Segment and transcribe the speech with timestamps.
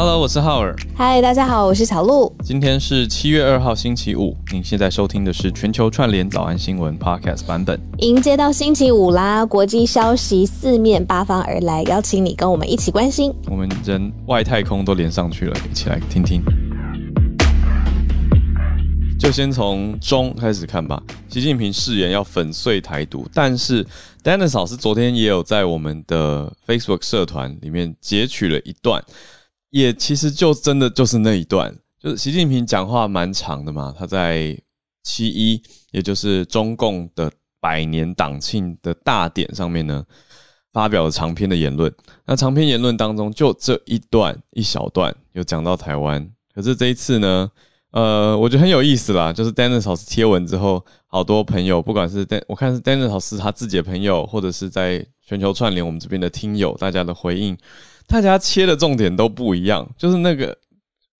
[0.00, 0.76] Hello，我是浩尔。
[0.94, 2.32] 嗨，大家好，我是小鹿。
[2.44, 4.32] 今天是七月二号，星期五。
[4.52, 7.80] 您现在收听的是全球串联早安新闻 Podcast 版本。
[7.96, 13.34] 迎接到星期五啦，国际消息四面八方而来，邀请你跟我们一起关心。
[13.46, 16.40] 我们人外太空都连上去了，一起来听听。
[19.18, 21.02] 就先从中开始看吧。
[21.28, 23.84] 习近平誓言要粉碎台独，但是
[24.22, 29.02] Dennis 老师昨天也有在我们的 Facebook 社团里面截取了一段。
[29.70, 33.94] 也其实就真的就是那一段，就是习近平讲话蛮长的嘛。
[33.98, 34.58] 他在
[35.02, 40.04] 七一，也就是中共的百年党庆的大典上面呢，
[40.72, 41.92] 发表了长篇的言论。
[42.24, 46.26] 那长篇言论当中，就这一段一小段有讲到台湾。
[46.54, 47.50] 可是这一次呢，
[47.90, 49.32] 呃，我觉得很有意思啦。
[49.32, 57.56] 就是 Dennis 老师贴文之后，好多朋友，不管是丹我看是 Dennis 老师他自己的朋友，或者是在全球串联我们这边的听友，大家的回应。
[58.08, 60.56] 大家切的重点都不一样，就是那个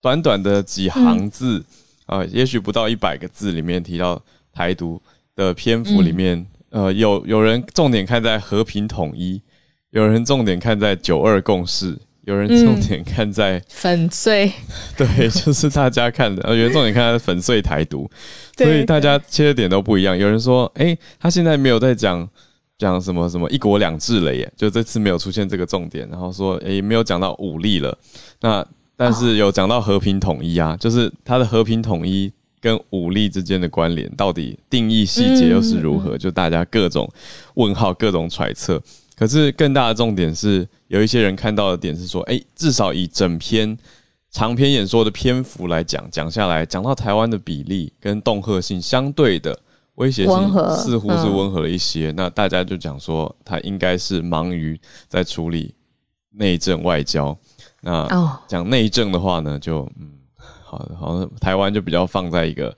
[0.00, 1.62] 短短的几行字
[2.06, 4.20] 啊，也许不到一百个字里面提到
[4.54, 5.00] 台独
[5.36, 9.42] 的篇幅里面，呃，有有人重点看在和平统一，
[9.90, 14.50] 有人重点看在九二共识，有人重点看在粉碎，
[14.96, 18.10] 对，就是大家看的，呃，有人重点看在粉碎台独，
[18.56, 20.16] 所以大家切的点都不一样。
[20.16, 22.26] 有人说，哎，他现在没有在讲。
[22.78, 24.50] 讲什么什么一国两制了耶？
[24.56, 27.98] 就这次没有出现这个重点，然后说诶没有讲到武力了，
[28.40, 28.64] 那
[28.96, 36.16] 但是有讲到和平统一啊，就是它的和平统一跟武力之间的关联到底定义细节又是如何？
[36.16, 37.10] 就大家各种
[37.54, 38.80] 问号，各种揣测。
[39.16, 43.76] 可是更大的重点是，有一些人看到的点是说，诶，至少以整篇
[44.30, 49.58] 长篇演说的篇幅来讲，讲下来讲到台湾的比例跟恫吓性相对的。
[49.98, 55.74] 威胁性似乎是温和了一些，那大家就讲说他应该是忙于在处理
[56.30, 57.36] 内政外交。
[57.80, 60.10] 那讲内政的话呢，就嗯，
[60.64, 62.76] 好，好像台湾就比较放在一个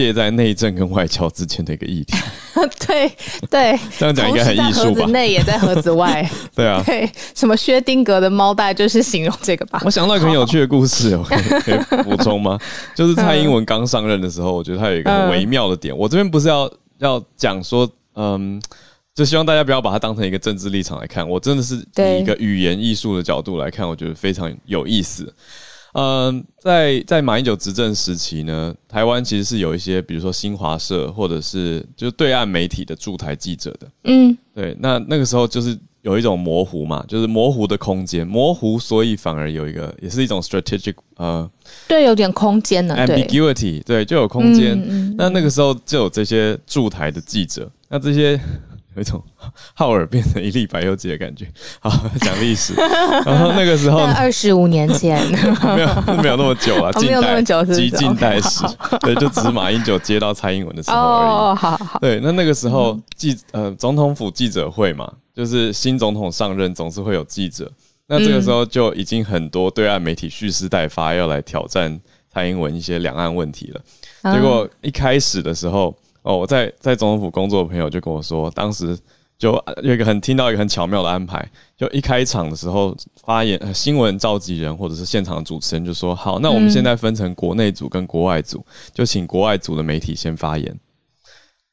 [0.00, 2.16] 介在内政跟外交之间的一个议题。
[2.86, 3.12] 对
[3.50, 5.06] 对，这样讲应该很艺术吧？
[5.06, 6.28] 内也在盒子外。
[6.56, 9.80] 对啊，对，什么薛丁格的猫袋就是形容这个吧？
[9.84, 12.58] 我想到一个很有趣的故事， 我可以补充吗？
[12.94, 15.96] 就是蔡英文刚上任的时候，我觉得他有一个很微妙的点。
[15.96, 18.60] 我这边不是要要讲说，嗯，
[19.14, 21.28] 就希望大家不要把它当成一个政治立场来看。
[21.28, 25.30] 我真的是以一个语言艺术的角度来看，我觉得非常有意思。
[25.98, 33.88] 嗯，在在马英九执政时期呢，台湾其实是有一些，比如说新华社或者是就对岸媒体的驻台记者的。
[34.04, 41.50] 嗯，对，那那个时候就是有一种模糊嘛，就是模糊的空间，模糊，所以反而有一个，也是一种 strategic，呃，
[41.88, 45.16] 对，有点空间呢，ambiguity，对，就有空间。
[45.16, 48.38] 那那个时候就有这些驻台的记者，那这些。
[48.96, 49.22] 有一种
[49.74, 51.46] 浩尔变成一粒白油鸡的感觉。
[51.78, 51.90] 好，
[52.20, 52.74] 讲历史，
[53.24, 55.22] 然后那个时候二十五年前，
[55.76, 58.64] 没有没有那么久啊，没有那么久，极近代史，
[59.00, 61.28] 对，就只是马英九接到蔡英文的时候而已。
[61.28, 61.98] 哦，好好。
[62.00, 67.70] 对，那那个时候记呃总统府记者会嘛，就是新总统上任总是会有记者，
[68.08, 72.00] 那这个时候就已经很多对岸媒体蓄势待发，要来挑战
[72.32, 74.32] 蔡英文一些两岸问题了。
[74.32, 75.94] 结果一开始的时候。
[76.26, 78.98] 哦，我在在总统府工作的朋友就跟我说，当时
[79.38, 81.48] 就有一个很听到一个很巧妙的安排，
[81.78, 90.76] 就一开场的时候发言，新闻召集人或者是现场主持人就说：“好，那我们现在分成国内组跟国外组，就请国外组的媒体先发言。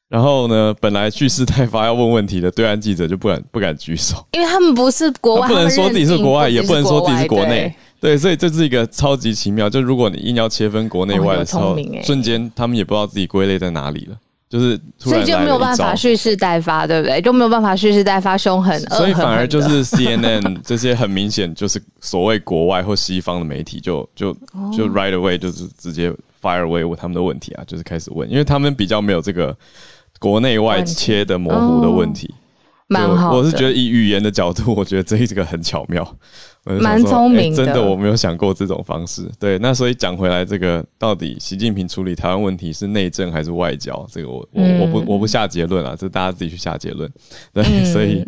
[0.08, 7.74] 然后呢，本来蓄势待发要问问题的对岸记者就不敢不敢举手，因为他们不是国外，不能说自己是国外，也不能说自己是国内。
[8.00, 9.68] 对，所以这是一个超级奇妙。
[9.68, 14.16] 就如果你硬要切分国内外的时候，瞬间他们也不知道自己归类在哪里了。”
[14.53, 17.19] 就是，所以就没有办法蓄势待发，对不对？
[17.19, 18.80] 就没有办法蓄势待发，凶狠。
[18.91, 24.31] 所以反而就是 CNN 这些很明显就是所谓国外或西方的媒体，就就
[24.72, 29.58] 就 right away 就是直接 fire away 问他们的问题啊，就是开始问，因为他们比较没有这个
[30.19, 32.31] 国内外切的模糊的问题。
[32.86, 36.08] 蛮好，我是觉得以语言的角度，我觉得这一个很巧妙，
[36.63, 37.65] 蛮聪明的。
[37.65, 39.30] 真的，我没有想过这种方式。
[39.39, 44.06] 对，那所以讲回来，这个到底习近平处理台湾问题是内政还是外交？
[44.12, 47.12] 这个我我我不我不下结论啊，这大家自己去下结论。
[47.54, 48.25] 对，所以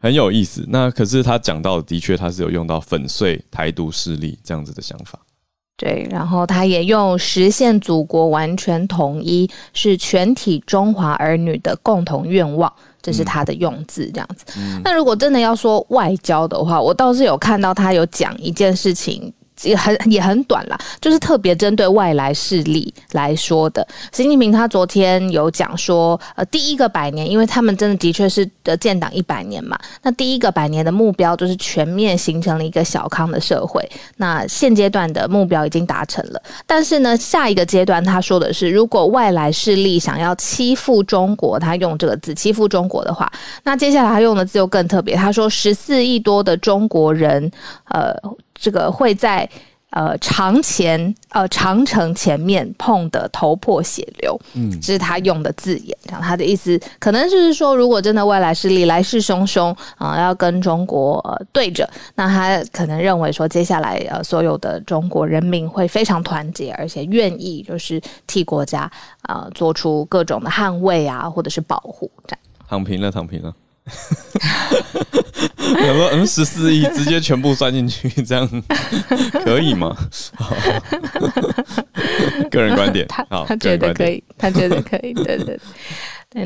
[0.00, 0.64] 很有意思。
[0.68, 5.18] 那可是他讲到的，的确他是有用到粉碎台独势力这样子的想法。
[5.78, 12.72] 对，然后他也用实现祖国完全统一是全体中华儿女的共同愿望。
[13.02, 14.44] 这是他的用字这样子。
[14.82, 19.32] 那如果真的要说外交的话，我倒是有看到他有讲一件事情，
[19.62, 23.86] 也很也很短啦，就是特别针对外来势力来说的。
[24.12, 33.82] 习近平他昨天有讲说，呃，第一个百年，因为他们真的的确是的建党一百年嘛，那第一个百年的目标就是全面形成了一个小康的社会。
[34.16, 43.30] 那现阶段的目标已经达成了，但是呢，下一个阶段他说的是，如果外来势力想要欺负中国，他用这个字欺负中国的话，
[43.64, 47.50] 那接下来他用的字又更特别，他说十四亿多的中国人，
[47.88, 48.14] 呃。
[48.56, 49.48] 这个会在
[49.90, 55.96] 呃长前呃长城前面碰得头破血流，嗯，这是他用的字眼。
[56.04, 61.22] 讲他的意思，可能就是说，如果真的外来势力来势汹汹啊，要跟中国
[61.52, 68.90] 对着，那他可能认为说，接下来呃所有的中国人民会非常团结，而且愿意就是替国家
[69.22, 72.10] 啊做出各种的捍卫啊，或者是保护。
[72.26, 72.38] 这样
[72.68, 73.54] 躺平了，躺平了。
[75.86, 78.48] 有没有嗯十四亿直接全部算进去，这样
[79.44, 79.96] 可以吗？
[82.50, 85.60] 个人观点， 他他觉得可以，他觉得可以，对对对。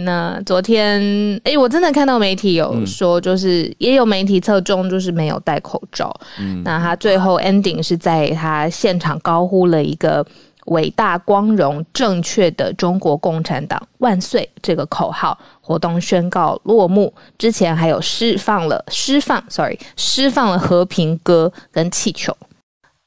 [0.00, 1.00] 那昨天
[1.42, 6.14] 哎，我真的看到媒体有说，就是也有媒体侧重，就是没有戴口罩。
[6.38, 10.24] 嗯，那他最后 ending 是在他现场高呼了一个。
[10.66, 14.48] 伟大、光荣、正确的中国共产党万岁！
[14.62, 17.12] 这个口号活动宣告落幕。
[17.38, 22.36] 之前还有释放了释放，sorry，释放了和平鸽跟气球。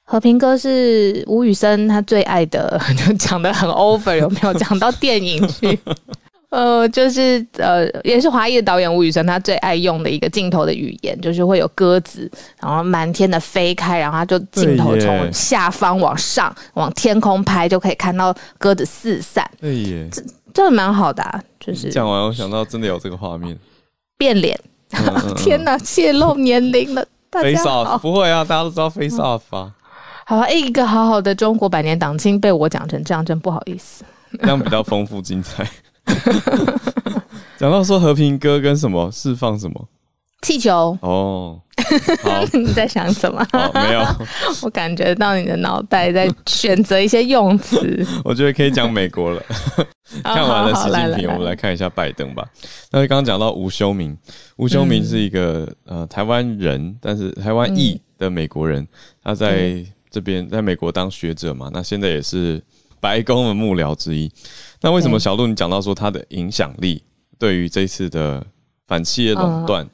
[0.06, 5.80] 和平鸽是吴宇森他最爱的， 就讲的很 over，有没有讲到电影去？
[6.54, 19.50] 呃，就是呃，也是华裔的导演吴宇森，他最爱用的一个镜头的语言，就是会有鸽子，然后满天的飞开，然后他就镜头从下方往上往天空拍，就可以看到鸽子四散。
[19.60, 20.24] 这
[20.54, 23.58] 这蛮好的，就是讲完我想到真的有这个画面，
[24.16, 24.56] 变脸，
[25.36, 29.72] 天哪，泄露年龄了，face off 不会啊，大家都知道 face off 啊。
[30.26, 34.06] 好吧，一个好好的中国百年党庆被我讲成这样，真不好意思。
[34.40, 35.68] 这样比较丰富精彩。
[37.58, 39.88] 讲到说和平鸽跟什么释放什么
[40.42, 41.62] 气球哦，
[42.22, 43.46] 好， 你在想什么？
[43.74, 44.06] 没有，
[44.62, 48.06] 我感觉到你的脑袋在选择一些用词。
[48.26, 49.42] 我觉得可以讲美国了。
[50.22, 52.46] 看完了习近平，我们来看一下拜登吧。
[52.92, 54.16] 那刚刚讲到吴修明，
[54.58, 58.86] 吴修明是一个呃台湾人，但是台湾裔的美国人，
[59.24, 62.62] 他在这边在美国当学者嘛，那现在也是
[63.04, 64.32] 白宫的幕僚之一。
[64.80, 67.04] 那为什么小鹿你讲到说他的影响力
[67.38, 68.42] 对于这次的
[68.88, 69.86] 反企业垄断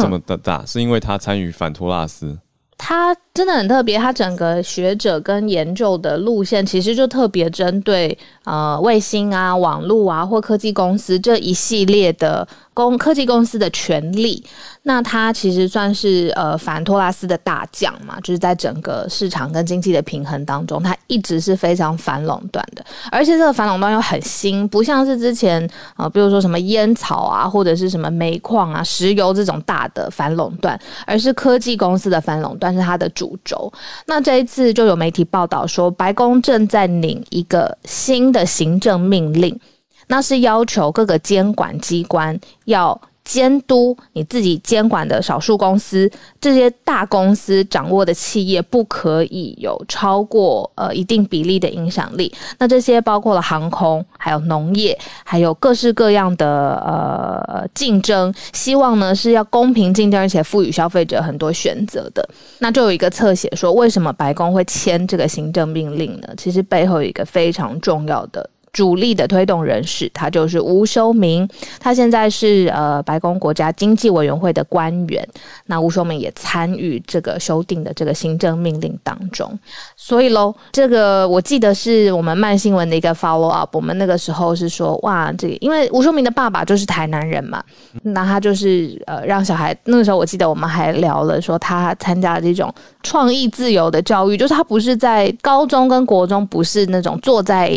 [0.00, 2.38] 这么的大，是因为他参与反托拉斯？
[2.76, 12.46] 他真的很特别，他整个学者跟研究的路线其实就特别针对呃卫星啊、网络啊或科技公司这一系列的。
[12.74, 14.44] 公科技公司的权利，
[14.86, 25.66] 那他其实算是呃反托拉斯的大将嘛，就是在整个市场跟经济的平衡当中，他一直是非常反垄断的，而且这个反垄断又很新，不像是之前
[25.96, 33.72] 啊，比如说什么烟草啊，或者是什么煤矿啊、石油这种大的反垄断，而是科技公司的反垄断是它的主轴。
[34.06, 39.58] 那这一次就有媒体报道说，白宫正在领一个新的行政命令。
[40.06, 46.10] 那是要求各个监管机关要监督你自己监管的少数公司，
[46.40, 52.32] 这些大公司掌握的企业不可以有超过呃一定比例的影响力。
[52.58, 62.28] 那这些包括了航空、还有农业、还有各式各样的呃竞争，希望呢是要公平竞争，而且赋予消费者很多选择的。
[62.58, 66.28] 那就有一个侧写说，为什么白宫会签这个行政命令呢？
[66.36, 68.50] 其实背后有一个非常重要的。
[68.74, 75.26] 主力的推动人士，他就是吴修明，他现在是呃白宫国家经济委员会的官员。
[75.66, 79.58] 那吴修明也参与这个修订的这个行政命令当中。
[79.96, 83.74] 所以喽，这个我记得是我们慢新闻的一个 follow up。
[83.76, 87.62] 我们那个时候是说，哇，这个因为吴修明的爸爸就是台南人嘛，
[88.02, 97.70] 那他就是呃让小孩那个时候我记得我们还聊了说他参加了这种创意自由的教育，就是他不是在高中跟国中不是那种坐在。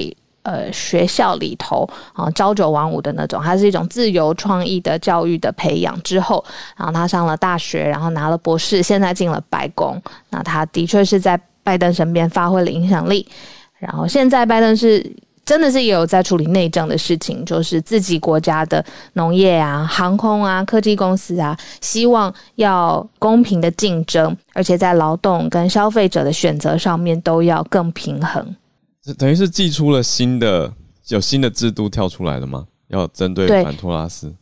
[0.47, 6.01] 呃，学校里头啊，朝九晚五的那种，它是一种自由创意的教育的培养。
[6.03, 6.41] 之后，
[6.77, 10.01] 然后他上了大学，然后拿了博士，现在进了白宫。
[10.29, 13.27] 那他的确是在拜登身边发挥了影响力。
[13.77, 15.05] 然后现在拜登是
[15.43, 18.81] 真的是也有在处理内政的事情，就是自己国家的
[19.13, 28.55] 农业啊、航空啊、科技公司啊，希望要公平的竞争，而且在劳动跟消费者的选择上面都要更平衡。
[29.13, 30.71] 等于是寄出了新的
[31.07, 32.65] 有新的制度跳出来了吗？
[32.89, 34.33] 要针对反托拉斯？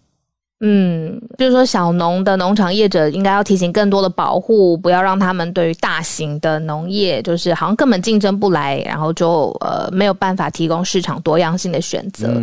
[0.62, 12.42] 嗯，就是说小农的农场业者应该要提醒更多的保护，不要让他们对于大型的农业就是好像根本竞争不来，然后就呃没有办法提供市场多样性的选择。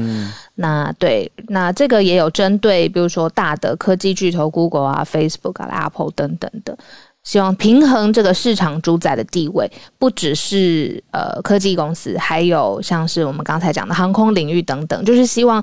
[0.55, 6.76] 那对，那这个也有针对，比如说大的科技巨头 Google 啊、Facebook 啊、Apple 等等的，
[7.25, 15.62] 希望平衡这个市场主宰的地位，不只是呃科技公司，还有像是我们刚才讲的航空领域等等，就是希望。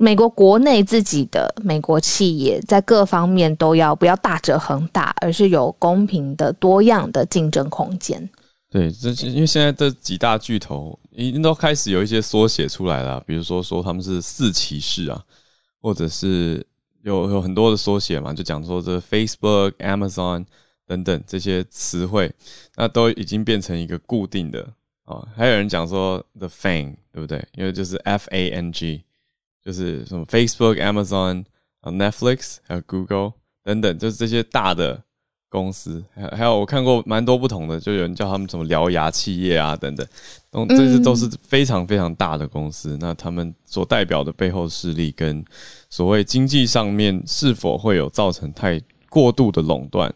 [0.00, 8.30] 美国国内自己的美国企业在各方面都要不要大折恒大，而是有公平的多样的竞争空间。
[8.70, 15.20] 对，这因为现在这几大巨头已经都开始有一些缩写出来了，比如说说他们是四骑士啊，
[15.82, 16.64] 或者是
[17.02, 20.44] 有有很多的缩写嘛，就讲说这 Facebook、Amazon
[20.88, 22.34] 等等这些词汇，
[22.74, 24.68] 那都已经变成一个固定的
[25.04, 25.24] 啊。
[25.36, 27.46] 还有人讲说 The Fang，对不对？
[27.54, 29.04] 因为就是 F A N G。
[29.60, 31.44] 就是什么 Facebook、Amazon、
[31.82, 35.02] 啊 Netflix 还有 Google 等等，就是这些大的
[35.50, 40.06] 公司，还还有我看过蛮多不同的，就有人叫他们什么獠牙企业啊等等，
[40.50, 42.96] 都这些都是非常非常大的公司。
[42.98, 45.44] 那他们所代表的背后势力跟
[45.90, 48.80] 所谓经济上面是否会有造成太
[49.10, 50.10] 过度的垄断，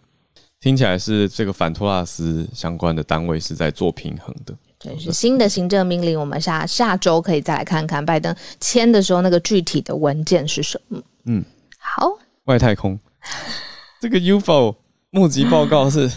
[0.62, 4.54] 听起来是这个反托拉斯相关的单位是在做平衡的。
[4.78, 6.18] 对，是新的行政命令。
[6.18, 11.02] 我们下下周可以再来看看拜登签的时候那个具体的文件是什么。
[11.24, 11.44] 嗯，
[11.78, 12.08] 好，
[12.44, 12.96] 外太空
[14.00, 14.76] 这个 UFO
[15.10, 16.08] 募集报告是，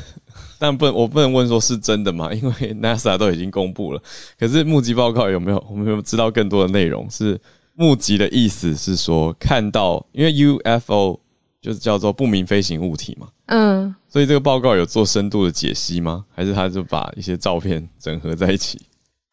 [0.60, 2.32] 但不，我不能问说是真的吗？
[2.32, 4.02] 因为 NASA 都已经公布了。
[4.38, 5.58] 可是募集报告有没有？
[5.68, 7.10] 我们有没有知道更多的内容？
[7.10, 7.40] 是
[7.74, 11.20] 募集的意思是说看到，因为 UFO
[11.60, 13.28] 就是叫做不明飞行物体嘛。
[13.48, 13.94] 嗯。
[14.08, 16.24] 所以这个报告有做深度的解析吗？
[16.34, 18.80] 还是他就把一些照片整合在一起？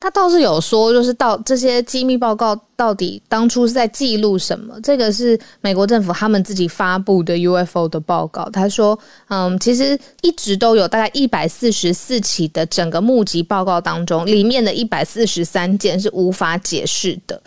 [0.00, 4.74] 他倒是有说，就是到这些机密报告到底当初是在记录什么？
[4.82, 8.50] 这个是美国政府他们自己发布的 UFO 的报告。
[8.50, 17.40] 他说，嗯，其实一直都有大概一百四十四起的整个募集报告当中，里面的一百四十三件是无法解释的。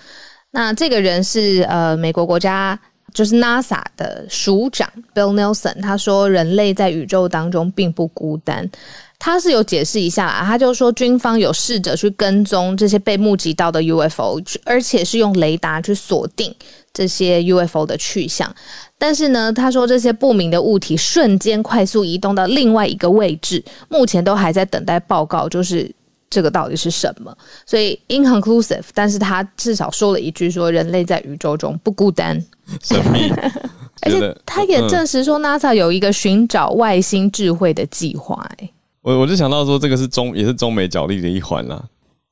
[0.51, 2.79] 那这个人是呃美国国家。
[3.15, 8.69] 就是 NASA 的署长 Bill Nelson，他说人类在宇宙当中并不孤单。
[9.17, 16.53] 他是有解释一下，他就说军方有试着去跟踪这些被目击到的 UFO，而且是用雷达去锁定
[16.93, 18.53] 这些 UFO 的去向。
[18.98, 25.89] 但是呢，他说这些不明的物体瞬间快速移动到另外一个位置，目前都还在等待报告，就是
[26.36, 27.36] 这个到底是什么。
[27.65, 32.38] 所以 inconclusive，但是他至少说了一句，说人类在宇宙中不孤单。
[32.84, 33.32] 神秘，
[34.04, 38.36] 而且他也证实说，NASA 有一个寻找外星智慧的计划。
[38.58, 38.70] 哎，
[39.01, 41.82] 我我就想到说，这个是中也是中美角力的一环啦。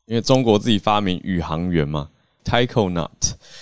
[0.06, 2.10] 因为中国自己发明宇航员嘛
[2.44, 3.08] ，Taikonaut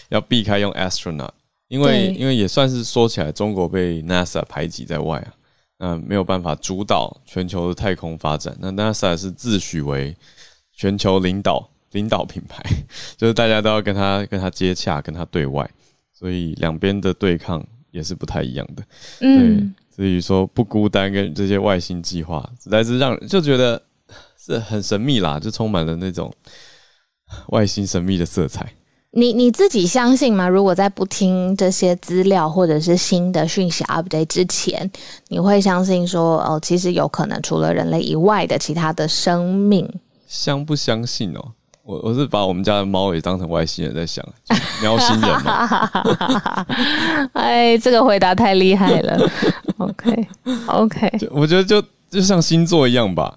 [0.09, 1.29] 要避开用 Astronaut，
[1.67, 5.29] 因为因为也算是说起来，中国被 NASA 排挤在外啊，
[5.83, 8.55] 那没有办法主导全球的太空发展。
[8.59, 10.15] 那 NASA 是自诩为
[10.71, 12.63] 全球领导领导品牌，
[13.17, 15.67] 就是大家都要跟他跟他接洽，跟他对外。
[16.13, 18.83] 所以两边的对抗也是不太一样的，
[19.21, 23.81] 嗯，所以说不孤单跟这些外星计划，实在是让人就觉得
[24.37, 26.31] 是很神秘啦，就充满了那种
[27.49, 28.71] 外星神秘的色彩。
[29.11, 30.47] 你你自己相信吗？
[30.47, 34.89] 如果在不听这些资料或者是新的讯息 update 之前，
[35.27, 39.87] 你会相信说哦，其实有可能除了人类以外的其他的生命？
[40.27, 41.51] 相不相信哦？
[41.83, 44.25] 我我是把我们家的猫也当成外星人在想，
[44.81, 45.89] 喵星人嘛。
[47.33, 49.29] 哎，这个回答太厉害了。
[49.77, 50.27] OK
[50.67, 53.35] OK，我觉得就就像星座一样吧。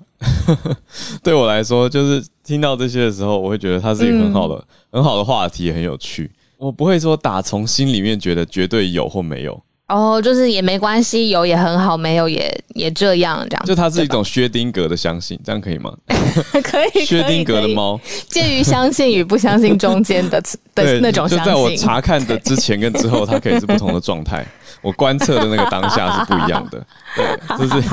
[1.25, 6.31] 对我来说，就是听到这些的时候，我会觉得它是一个很好的很好的话题，很有趣。
[6.59, 9.61] 我不会说打从心里面觉得绝对有或没有。
[9.87, 13.67] 哦，就是也没关系，有也很好，没有也也这样，这样。
[13.67, 15.93] 就它是一种薛丁格的相信，这样可以吗？
[16.65, 17.05] 可以。
[17.05, 20.41] 薛丁格的猫，介于相信与不相信中间的
[20.75, 21.39] 的那种相信。
[21.39, 24.45] 就在我查看的之前跟之后，它可以是不同的状态。
[24.81, 26.87] 我观测的那个当下是不一样的。
[27.15, 27.89] 对，这是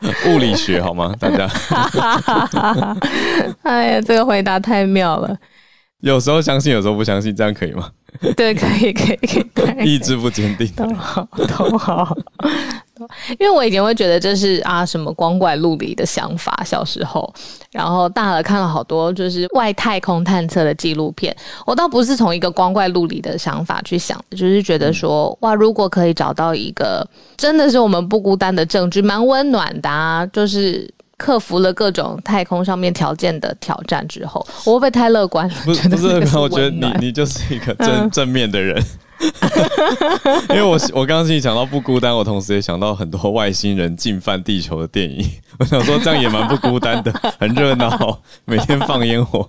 [0.28, 1.14] 物理学好吗？
[1.18, 1.48] 大家。
[3.62, 5.36] 哎呀，这个回答太妙了。
[6.00, 7.90] 有时候相信，有时候不相信，这样可以吗？
[8.36, 9.84] 对，可以，可以，可以。
[9.94, 11.28] 意志不坚定，都好，
[11.58, 12.16] 都好。
[13.38, 17.32] 因为我以前会觉得这是啊什么光怪陆离的想法，小时候，
[17.72, 21.34] 然后大了看了好多就是外太空探测的纪录片，
[21.66, 30.92] 我倒不是从一个光怪陆离的想法去想，就是觉得说哇，如果可以找到一个真的是我们不孤单的证据，蛮温暖的，啊，就是。
[31.20, 35.54] 克服了各种太空上面条件的挑战之后，我会不会太乐观了？
[35.66, 38.82] 不是，不是，我觉得你你就是一个正正面的人。
[40.50, 45.30] 因为我我刚刚自己讲到不孤单，我同时也想到很多外星人进犯地球的电影。
[45.58, 49.48] 我想说这样也蛮不孤单的，很热闹，每天放烟火，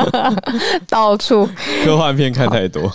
[0.88, 1.48] 到处
[1.84, 2.90] 科幻片看太多，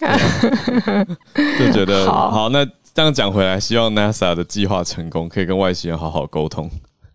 [1.58, 2.48] 就觉得好好。
[2.50, 2.64] 那
[2.94, 6.70] 这样讲回来，希望 NASA 的计划成功，可以跟外星人好好沟通。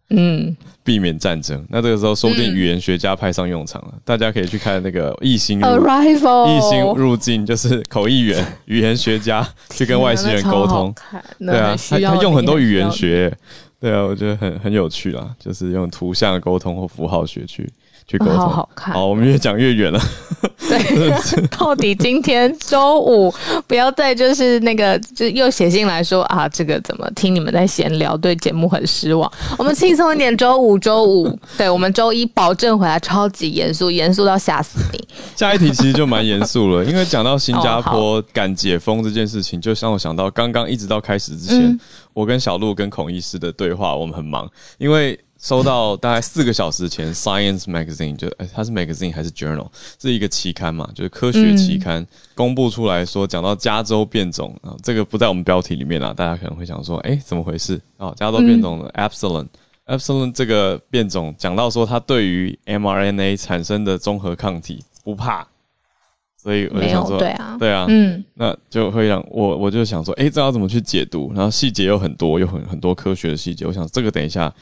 [0.09, 3.93] 嗯，避免战争，那这个时候说不定语言学家派上用场了。
[4.03, 10.93] 大家可以去看那个异星异星入境，就是口译员、语言学家去跟外星人沟通。
[11.37, 13.31] 对啊，他他用很多语言学，
[13.79, 17.69] 对啊，我觉得很很有趣啦，就是用图像沟通或符号学去
[18.09, 18.35] 去沟通。
[18.35, 18.93] 好好看。
[18.95, 20.01] 好，我们越讲越远了。
[20.67, 23.33] 对， 到底今天周五
[23.67, 29.31] 不要再就是那个就又写信来说啊，这个怎么听你们在闲聊，对节目很失望。
[29.57, 35.07] 我们轻松一点，周五周五， 对我们周一保证回来超级严肃，严肃到吓死你。
[35.35, 41.79] 下一题其实就蛮严肃了，因为讲到新加坡敢解封这件事情，就让我想到刚刚一直到开始之前，
[42.13, 45.19] 我跟小鹿跟孔医师的对话，我们很忙，因为。
[45.41, 49.69] 收到大概四个小时前，Science Magazine 就哎，它是 Magazine 还是 Journal？
[49.97, 52.05] 是一个期刊嘛，就是科学期刊
[52.35, 58.13] 公布出来说，讲到加州变种啊，这个不在我们标题里面啊，大家可能会想说，哎，怎么回事啊？
[58.17, 65.47] 加州变种的 Epsilon，Epsilon 这个变种讲到说，它对于 mRNA 产生的综合抗体不怕，
[66.35, 71.31] 所以我就想说，对啊，对啊，嗯，那就会让我我就想说，哎，这要怎么去解读？
[71.33, 74.53] 然后细节有很多，有很很多科学的细节，我想这个等一下。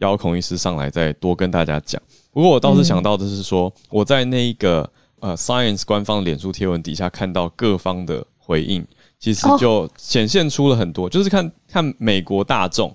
[0.00, 2.00] 邀孔医师上来再多跟大家讲。
[2.32, 4.88] 不过我倒是想到的是说，我在那一个
[5.20, 8.86] 呃 Science 官方脸书贴文底下看到各方的回应，
[9.18, 12.94] 其实就显现出了很多，就是看看美国大众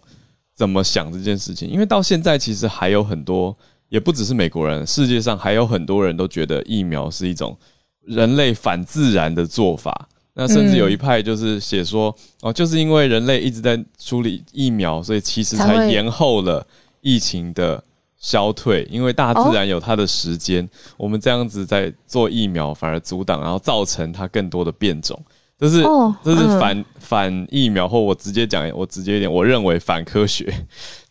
[0.55, 1.69] 怎么想这件事情。
[1.69, 3.55] 因为到现在其实还有很多，
[3.89, 7.57] 也不只是美国人，世界上还有很多人都觉得疫苗是一种
[8.05, 10.07] 人类反自然的做法。
[10.33, 16.65] 那甚至有一派就是写说，哦，就是因为人类一直在处理疫苗，所以其实才延后了。
[17.05, 17.81] 疫情的
[18.17, 25.21] 消退，因为大自然有它的时间，我们这样子在做疫苗反而阻挡，然后造成它更多的变种，
[25.59, 25.83] 这是
[26.23, 30.51] 这是反反疫苗，或我直接讲，我直接一点，我认为反科学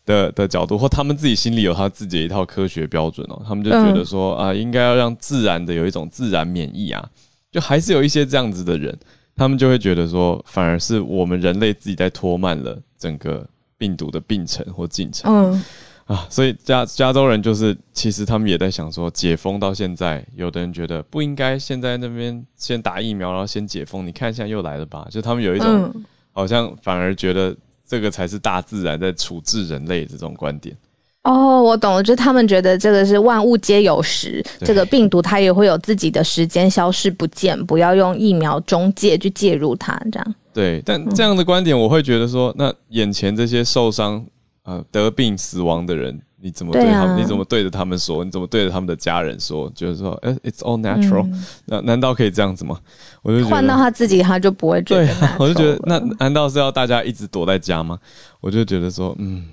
[0.05, 7.09] 的的角度，或他们自己心里有他自己的一套科学标准哦，他们就觉得说啊，应该要让自然的有一种自然免疫啊，
[7.49, 8.93] 就还是有一些这样子的人，
[9.33, 15.31] 他们就会觉得说，反而是我们人类自己在拖慢了整个病毒的病程或进程。
[15.33, 15.63] 嗯。
[16.05, 24.05] 啊，所以加加州人就是，其实他们也在想说，解封到现在，有的人觉得不应该现在那边先打疫苗，然后先解封。
[24.05, 25.07] 你看现在又来了吧？
[25.09, 25.91] 就他们有一种
[26.31, 27.55] 好像反而觉得
[27.87, 30.77] 这个才是大自然在处置人类这种观点。
[31.23, 40.35] 哦，我懂了，就他们觉得这个是万物皆有时，这个病毒它也会有自己的时间消失不见，不要用疫苗中介去介入它，这样。
[40.53, 44.23] 对，但这样的观点，我会觉得说，那眼前这些受伤。
[44.65, 47.17] 啊，得病死亡的人，你怎么对他们？
[47.17, 48.25] 你怎么对着他们说？
[48.25, 49.71] 你怎么对着他们的家人说？
[49.75, 51.31] 就是说，哎，it's all natural，
[51.65, 52.79] 那难道可以这样子吗？
[53.21, 55.05] 我就换到他自己，他就不会觉得。
[55.05, 57.99] 对，我就觉得，那难道是要大家一直躲在家吗？
[58.41, 59.45] 我就觉得说，嗯，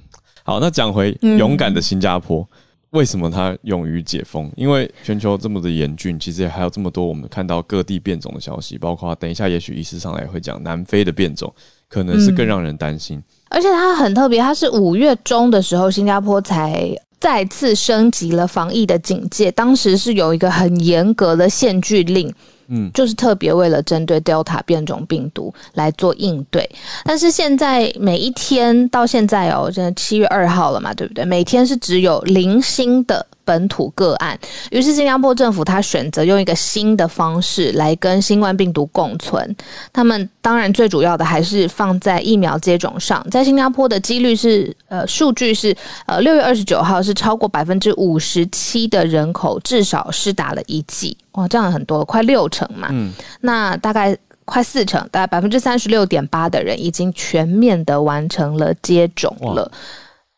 [0.44, 2.48] 好，那讲回勇敢的新加坡，
[2.92, 4.50] 为什么它勇于解封？
[4.54, 11.52] 因为全球这么的严峻，其实也还有这么多我们看到各地变种的消息，包括等一下，也许医师上来会讲南非的变种，
[11.88, 13.22] 可能是更让人担心。
[13.48, 22.32] 而且它很特别，它是五月中的时候，新加坡才再次升级了防疫的警戒，当时是有一个很严格的限聚令。
[22.68, 26.68] 嗯，就是特别为了针对 Delta 变种病毒来做应对，
[27.04, 31.24] 但是现在每一天到现在哦，现在七月二号了嘛，对不对？
[31.24, 34.38] 每天是只有零星的本土个案，
[34.70, 39.56] 于是新加坡政府他选择用一个新的方式来跟新冠病毒共存。
[39.92, 45.76] 他们当然最主要的还是放在疫苗接种上，在新加坡的几率是呃，数据是
[46.06, 51.16] 呃，六月二十九号是超过百分之五十七的人口至少是打了一剂。
[51.32, 52.88] 哇，这样很多，快六成嘛。
[52.90, 59.70] 嗯，那大概快四成，大概百分之三十六点八的人已经全面的完成了接种了。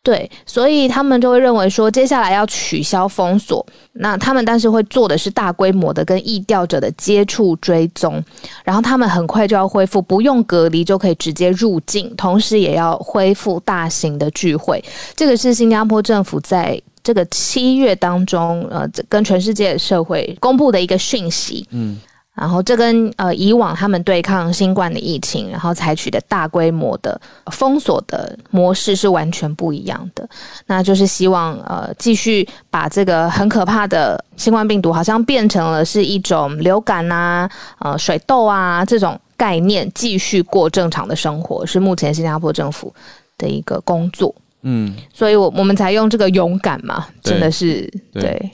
[0.04, 3.66] 对，所以他们就会认为说，接下来要取消封锁。
[3.94, 8.22] 那他们但是会做的是大规模的跟易调者的接触追踪，
[8.62, 14.84] 然后他们很快就要恢复，不用隔离就可以直接入境，同时也要恢复大型的聚会。
[15.16, 16.80] 这个是新加坡政府在。
[17.02, 21.98] 这个七月当中，呃，跟全世界社会公布的一个讯息，嗯，
[22.34, 27.20] 然后这跟呃以往他们对抗新冠的疫情，然后采取的大规模的
[27.52, 30.28] 封锁的模式是完全不一样的。
[30.66, 42.92] 那就是希望呃继续把这个很可怕的新冠病毒，好像变成了是一种流感啊、呃水痘啊这种概念，继续过正常的生活，是目前新加坡政府
[43.38, 44.34] 的一个工作。
[44.62, 48.50] 嗯，所以我我们才用这个勇敢嘛，真的是对对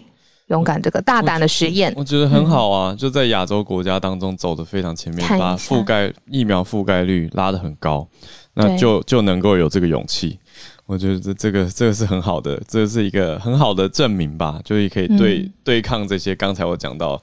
[0.50, 1.92] 勇敢这个大胆的实验。
[1.96, 8.06] 我觉得很好啊，就在亚洲国家当中走的非常前面，把覆盖疫苗覆盖率拉得很高，
[8.54, 10.38] 那就就能够有这个勇气。
[10.86, 16.34] 我觉得这这个这个是很好的，这是一个很好的证明吧，就是可以对、嗯对抗这些。
[16.34, 17.22] 刚才我讲到，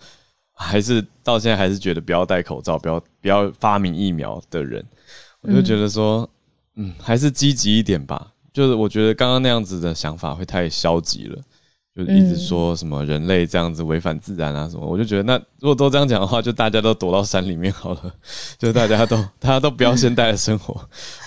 [0.53, 4.81] 还是到现在还是觉得不要戴口罩，不要不要发明疫苗的人，
[5.41, 6.27] 我就觉得说，
[6.75, 8.27] 嗯，还是积极一点吧。
[8.53, 11.37] 就是我觉得刚刚那样子的想法会太消极了。
[11.97, 18.13] 就一直说什么人类这样子违反自然啊什么，我就觉得那如果都这样讲的话，就大家都躲到山里面好了，
[18.59, 20.79] 就大家都 大家都不要现代的生活。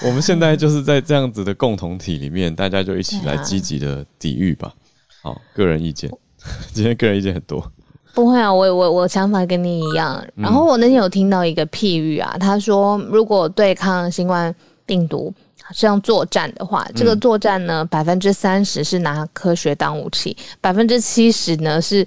[0.07, 4.73] 我们现在就是在这样子的共同体里面，大家就一起来积极的抵御吧。
[5.23, 6.09] 好，个人意见，
[6.73, 7.61] 今天个人意见很多。
[8.15, 10.25] 不会啊，我我我想法跟你一样。
[10.37, 14.55] 然后我那天有听到一个譬喻啊，他说如果对抗新冠
[14.87, 15.33] 病毒
[15.75, 22.07] 这样作战的话，这个作战呢，百分之三十是拿科学当武器，百分之七十呢是。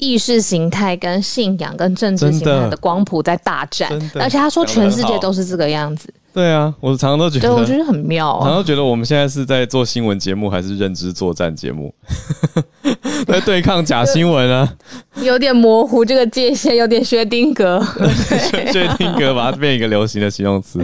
[0.00, 8.44] 意识形态、跟信仰、跟政治形态的光谱在大战而且他说全世界都是这个样子，对啊，我常常都觉对得，我觉得很妙啊。
[8.44, 11.92] 常常觉得我们现在是在做新闻节目，还是认知作战节目？
[13.26, 14.72] 在对抗假新闻啊！
[15.22, 17.84] 有点模糊这个界限，有点薛定格。
[18.72, 20.78] 薛定格把它变一个流行的形容词，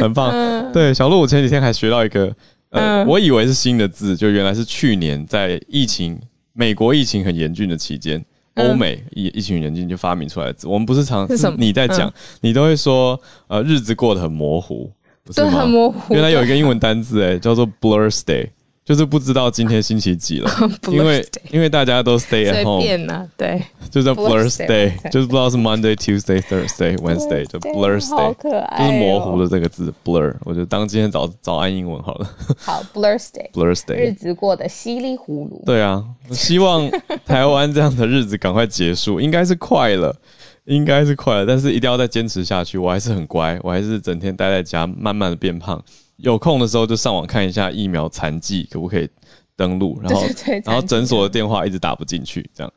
[0.00, 0.30] 很棒。
[0.30, 2.32] 嗯对，小鹿，我前几天还学到一个，
[2.70, 6.18] 呃，我以为是新的字，就原来是去年在疫情
[6.52, 8.24] 美国疫情很严峻的期间，
[8.56, 10.66] 欧美疫疫情很严峻就发明出来的字。
[10.68, 14.90] 我们不是常你在讲，你都会说，呃，日子过得很模糊，
[15.24, 15.42] 不是？
[15.44, 16.14] 很模糊。
[16.14, 18.48] 原来有一个英文单字，哎，叫做 blur stay。
[18.84, 20.50] 就是不知道今天星期几了，
[20.90, 29.48] 因为因为大家都 stay at home，便呢、对，就叫 Blur stay，stay，就是不知道是 Monday、Tuesday、Thursday、Wednesday，就 blur 好 stay，可爱、哦，就是模糊的。
[29.48, 34.12] 这个字 blur，我就当今天早早安英文好了 好，blur stay，，blur 日 stay 日。
[34.14, 35.62] 子过得稀里糊涂。
[35.66, 36.90] 对啊，我希望
[37.24, 40.16] 台湾这样的日子赶快结束，应该是快了，
[40.64, 42.78] 应该是快了，但是一定要再坚持下去。
[42.78, 45.80] 我还是很乖，我还是整天待在家，慢慢的变胖。
[46.22, 49.08] 有空的时候就上网看一下疫苗残疾可不可以
[49.56, 50.22] 登录，然后
[50.64, 52.72] 然后诊所的电话一直打不进去，这样。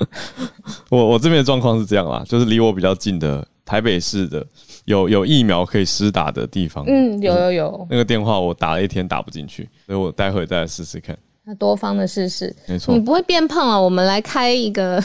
[0.90, 4.44] 我我这边的状况是这样啦，就是离我比较近的台北市的
[4.86, 11.16] 有有疫苗可以施打的地方，嗯，有有有，那个电话我打了一天打不进去，所以我待会再来试试看。
[11.48, 12.54] 那多方的试试。
[12.66, 13.80] 没错你，不会变胖啊？
[13.80, 15.00] 我们来开一个，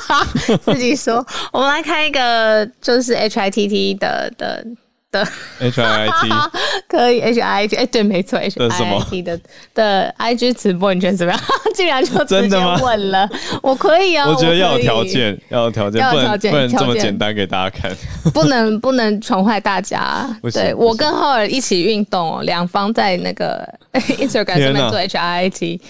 [0.60, 4.66] 自己说，我们来开一个，就是 H I T T 的的
[5.12, 5.28] 的
[5.60, 6.28] ，H I I T
[6.88, 9.38] 可以 H I T，哎，对，没错，H I I T 的
[9.74, 11.40] 的 I G 直播，你觉得怎么样？
[11.76, 13.28] 竟然就直接问了，
[13.62, 17.94] 我可以啊，我觉得要有条，件，要有条件，不能要件不能这么简单给大家看。
[18.32, 25.80] 不能不能宠坏大家 对我跟浩尔一起运动哦，两方在那个 Instagram 上面做 H I T，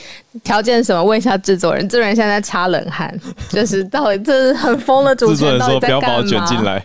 [0.43, 1.03] 条件什么？
[1.03, 3.15] 问一下制作人，制作人现在在擦冷汗，
[3.51, 6.47] 就是到底这是很疯的主持人到底在说不要把我干嘛？
[6.47, 6.85] 卷进来，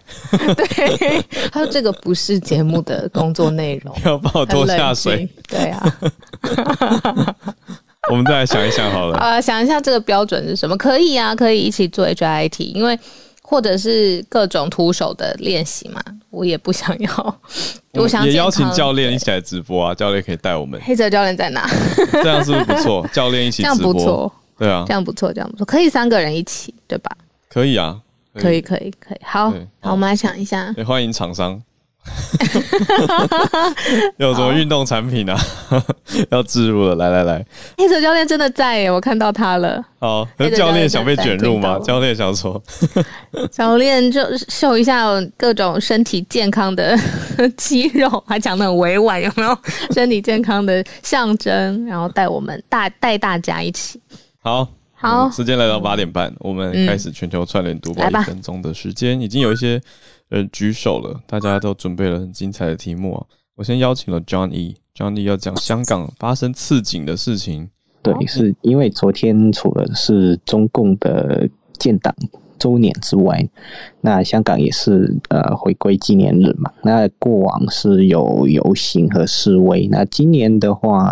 [0.55, 5.29] 对，他说这个不是节目的工作内容， 不要把我拖下水。
[5.47, 5.97] 对啊，
[8.09, 9.17] 我们再来想一想好了。
[9.19, 10.75] 呃，想一下这个标准是什么？
[10.75, 12.97] 可以啊，可以一起做 H I T，因为
[13.43, 17.39] 或者是各种徒手的练习嘛，我也不想要，
[17.93, 21.69] 我想也邀请教练一起来直播啊，教练可以带我们，黑泽教练在哪？
[22.11, 23.07] 这样是不是不错？
[23.13, 27.11] 教练一起这样不错，对啊这，样不错，这样不错，可以三个人一起，对吧？
[27.49, 27.97] 可以啊，
[28.35, 29.17] 可以，可以，可以。
[29.23, 31.61] 好，好，我们来想一下，也欢迎厂商。
[34.17, 35.37] 有什么运动产品啊？
[36.31, 37.45] 要置入了，来来来，
[37.77, 39.83] 黑泽教练真的在耶，我看到他了。
[39.99, 41.79] 好，可是黑的教练想被卷入吗？
[41.79, 42.61] 教练想说，
[43.51, 46.97] 教练就秀一下各种身体健康的
[47.55, 49.57] 肌肉，还讲的很委婉，有没有？
[49.91, 53.99] 身体健康的象征，然后带我们大带大家一起。
[54.41, 54.67] 好。
[54.99, 59.79] 好嗯时间来到八点半，我们开始全球串联读吧一分钟的时间，已经有一些
[60.29, 63.25] 呃举手了，大家都准备了很精彩的题目啊。
[63.55, 67.69] 我先邀请了 John E，John E 要讲香港发生刺警的事情。
[68.03, 72.15] 对，是因为昨天除了是中共的建党
[72.59, 73.47] 周年之外，
[74.01, 76.71] 那香港也是呃回归纪念日嘛。
[76.83, 81.11] 那过往是有游行和示威，那今年的话，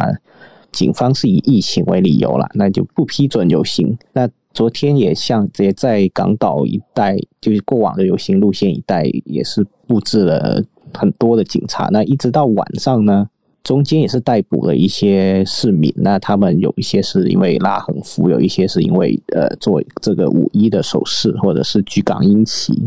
[0.72, 3.98] 警方是以疫情为理由啦，那就不批准游行。
[4.14, 10.64] 那昨天也像也在港岛一带，就是过往的游行路线一带，也是布置了
[10.94, 11.90] 很多的警察。
[11.92, 13.30] 那一直到晚上呢，
[13.66, 15.94] 中间也是逮捕了一些市民。
[15.98, 22.82] 那他们有一些是因为拉横幅，有一些是因为呃做这个五一的手势，或者是举港英旗。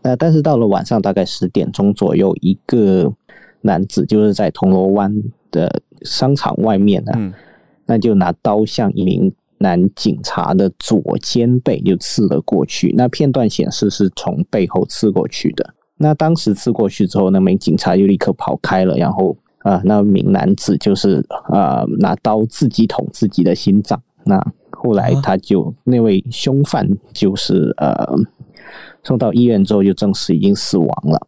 [0.00, 3.12] 那但是到了晚上大概十点钟左右，一个
[3.62, 5.12] 男子就是在铜锣湾
[5.50, 7.34] 的商场外面呢，
[7.84, 9.32] 那就拿刀向一名。
[9.64, 15.74] 男警察的左肩背就刺了过去，那片段显示是从背后刺过去的。
[15.96, 23.98] 那当时刺过去之后，那名警察就立刻跑开了，然后啊，那名男子就是啊拿刀自己捅自己的心脏。
[24.24, 24.38] 那
[24.70, 27.94] 后来他就那位凶犯就是呃
[29.02, 31.26] 送到医院之后就证实已经死亡了。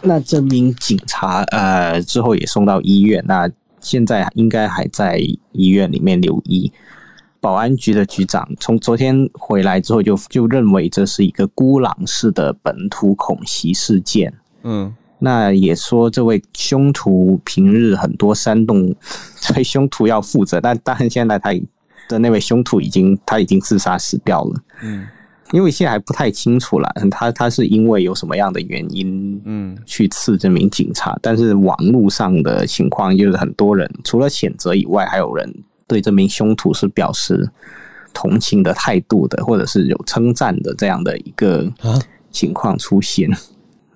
[0.00, 5.18] 那这名警察呃之后也送到医院，那现在应该还在
[5.52, 6.72] 医院里面留医。
[7.44, 14.32] 保安局的局长从昨天回来之后，就就认为这是一个孤狼式的本土恐袭事件。
[14.62, 18.90] 嗯，那也说这位凶徒平日很多煽动，
[19.36, 20.58] 所以凶徒要负责。
[20.58, 21.52] 但但现在他
[22.08, 24.62] 的那位凶徒已经他已经自杀死掉了。
[24.82, 25.06] 嗯，
[25.52, 31.14] 因为现在还不太清楚了，他他是因为有什么样的原因，嗯，去刺这名警察。
[31.20, 35.54] 但是网络上的情况就是很多人除了谴责以外，还有人。
[35.86, 37.48] 对这名凶徒是表示
[38.12, 41.70] 同情的态度的，或者是有称赞的这样的一个
[42.30, 43.28] 情况出现。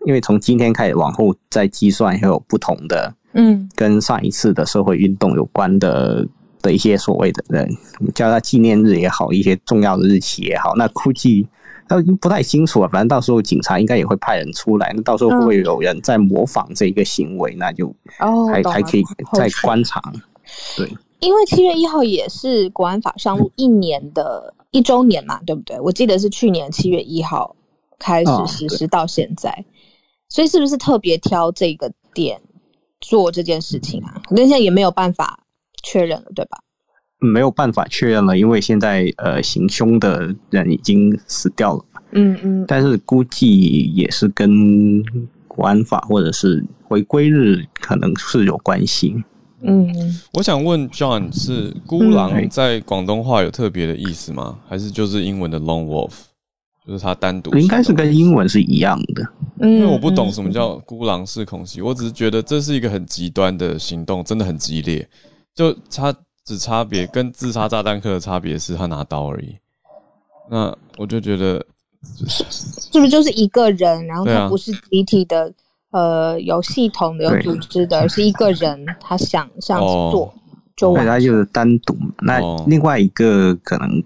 [0.06, 6.26] 因为从今天开始往后再计算，会有不同的嗯，跟上一次的社会运动有关的
[6.62, 7.68] 的一些所谓的人，
[8.14, 11.46] 叫他纪念日也好，一些重要的日期也好，那估计
[11.88, 12.88] 他已经不太清楚了。
[12.88, 17.54] 反正到时候警察应该也会派人出来，那到时候会不会有人在模仿这一个行为？
[17.56, 17.88] 那就
[18.20, 19.02] 哦，还还可以
[19.34, 20.00] 再观察，
[20.76, 20.88] 对。
[21.20, 25.78] 因为七月一号也是国安法上路一年的一周年嘛，对不对？
[25.80, 27.56] 我记得是去年七月一号
[27.98, 29.64] 开始实施到现在，
[30.28, 32.40] 所以是不是特别挑这个点
[33.00, 34.22] 做这件事情啊？
[34.30, 35.44] 那现在也没有办法
[35.82, 36.58] 确认了，对吧？
[37.20, 41.84] 没有办法确认了，因为现在呃行凶的人已经死掉了。
[42.12, 45.02] 嗯嗯，但是估计也是跟
[45.48, 49.16] 国安法或者是回归日可能是有关系。
[49.60, 54.58] 嗯，我想问 John，是孤狼在广东话有特别的意思吗？
[54.68, 56.12] 还是就是英文的 lone wolf，
[56.86, 57.56] 就是它单独？
[57.58, 59.26] 应该是跟英文是一样的。
[59.60, 65.08] 因为我不懂什么叫孤狼式恐袭，我只是觉得这是一个很极端的行动，真的很激烈。
[65.54, 69.56] 就差只差别跟自杀炸弹客的差别是他拿刀而已。
[70.48, 71.66] 那我就觉得，
[72.16, 75.52] 是不是就是一个人，然后他不是集体的？
[75.90, 80.34] 呃，有系统的、有组织的，而是一个人他想这样子做，
[80.76, 81.96] 就他就是单独。
[82.20, 84.02] 那另外一个可能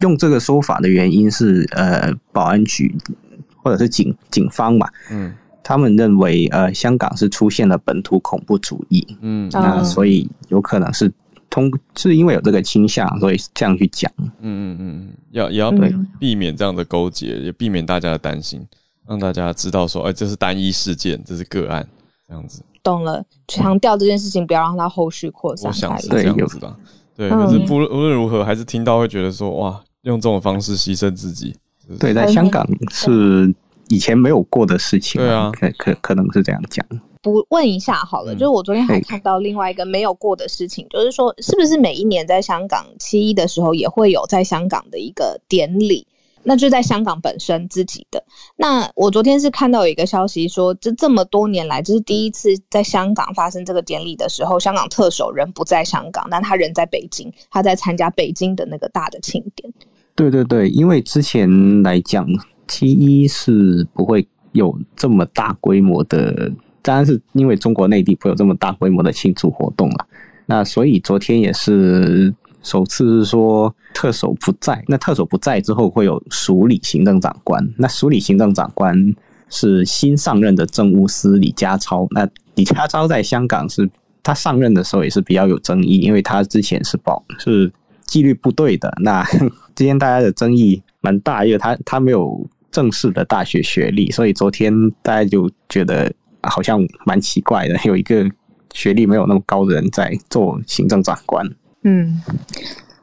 [0.00, 2.94] 用这个说法的原因是，呃，保安局
[3.62, 5.32] 或者是警警方嘛，嗯，
[5.62, 11.10] 他们认为呃，香港是出现了本土恐怖主义，嗯，那所以有可能是
[11.48, 15.72] 通是因为有这个倾向，所以这样去讲，嗯嗯嗯，要也要
[16.20, 18.62] 避免这样的勾结，也避免大家的担心。
[19.08, 21.86] 让大家知道说，哎，这是单一事件，这是个案，
[22.26, 22.62] 这样子。
[22.82, 25.70] 懂了，强调这件事情，不要让它后续扩散。
[25.70, 26.76] 我想是这样子的，
[27.16, 27.30] 对。
[27.30, 31.54] 可是不无论如何，还是听到会觉得说，哇，用这种方式牺牲自己。
[31.98, 33.54] 对，在香港是
[33.88, 35.20] 以前没有过的事情。
[35.20, 36.84] 对啊，可可可能是这样讲。
[37.22, 46.06] 不问一下好了，就是我昨天还看到另外一个没有过的事情，就是说，是不是每一年在香港七一的时候，也会有在香港的一个典礼？
[46.44, 48.22] 那就在香港本身自己的。
[48.56, 59.72] 那我昨天是看到有一个消息说，这这么多年来，这是第一次在香港发生这个典礼的时候，香港特首人不在香港，但他人在北京，他在参加北京的那个大的庆典。
[60.14, 62.26] 对对对，因为之前来讲
[62.66, 66.52] ，，T 一是不会有这么大规模的，
[66.82, 70.04] 当然是因为中国内地不会有这么大规模的庆祝活动嘛。
[70.46, 72.34] 那所以昨天也是。
[72.64, 77.62] 首次是说特首不在，那特首不在之后会有署理行政长官。
[77.76, 78.96] 那署理行政长官
[79.50, 82.08] 是新上任的政务司李家超。
[82.10, 83.88] 那李家超在香港是
[84.22, 87.70] 他上任的时候也是比较有争议，因为他之前是保是
[88.06, 88.92] 纪律部队的。
[89.02, 89.22] 那
[89.74, 94.72] 今天大家的争议蛮大，因为他他没有正式的大学学历，所以昨天
[95.02, 96.10] 大家就觉得
[96.42, 98.26] 好像蛮奇怪的，有一个
[98.72, 101.46] 学历没有那么高的人在做行政长官。
[101.84, 102.20] 嗯，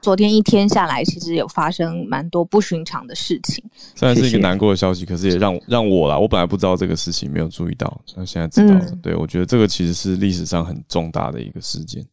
[0.02, 3.64] 昨天一天下来，其实有发生蛮多不寻常的事情。
[3.96, 8.92] 虽然是一个难过的消息，可是也让让我啦，我本来不知道这个事情，没有注意到，那现在知道了。
[9.02, 12.06] 对我觉得这个其实是历史上很重大的一个事件。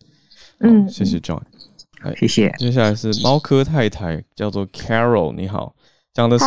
[0.61, 1.41] 嗯，谢谢 John。
[2.17, 2.55] 谢谢。
[2.59, 5.75] 接下来是猫科太太，叫做 Carol，你好，
[6.15, 6.45] 讲的是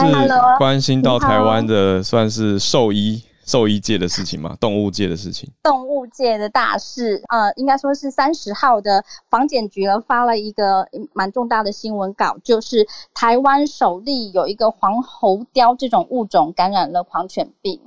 [0.58, 5.52] 关心到台湾的算是兽医兽医界的事情嘛，动物界的事情。
[5.62, 17.82] 动物界的大事，呃，应该说是三十号的房检局呢发了一个蛮重大的新闻稿，就是台湾首例有一个黄喉貂这种物种感染了狂犬病。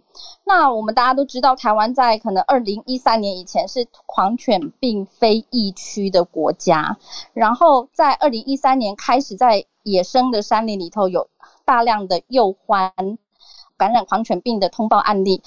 [0.44, 6.98] 那我们大家都知道，台湾在可能二零一三年以前是狂犬病非疫区的国家，
[7.32, 11.26] 然后在二零一三年开始在野生的山林里头有
[11.64, 12.92] 大量的幼獾
[13.84, 15.42] 感染狂犬病的通报案例。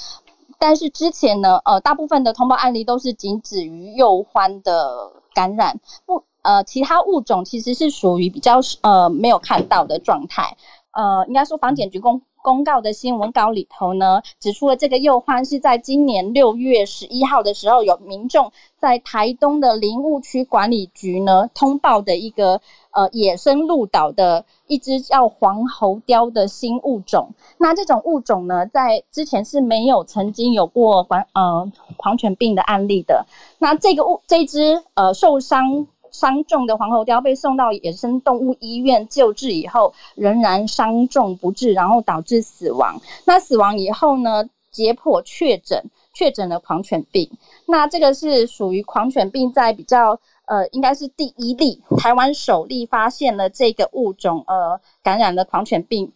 [0.59, 10.55] 但是之前呢，呃，大部分的通报案例都是仅止于幼獾的感染，不，呃，其他物种其实是属于比较呃没有看到的状态。
[10.91, 27.31] 呃，应该说房检局公公告的新闻稿里头呢，指出了这个幼獾是在今年六月十一号的时候，有民众在台东的林务区管理局呢通报的一个呃野生鹿岛的一只叫黄喉貂的新物种。
[27.57, 33.25] 那这种物种呢，在之前是没有曾经有过狂呃狂犬病的案例的。
[33.59, 42.99] 那这个物这只呃受伤伤重的黄喉貂被送到野生动物医院救治以后，仍然伤重不治，然后导致死亡。
[43.25, 47.29] 那死亡以后呢，解剖确诊确诊了狂犬病。
[47.65, 56.11] 那这个是属于狂犬病在比较呃，应该是第一例，台湾首例发现了这个物种呃感染了狂犬病。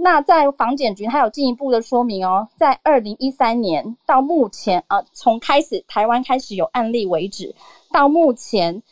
[0.00, 7.54] 那在防检局还有进一步的说明哦，在二零一三年到目前，呃，从开始台湾开始有案例为止，
[7.90, 8.82] 到目前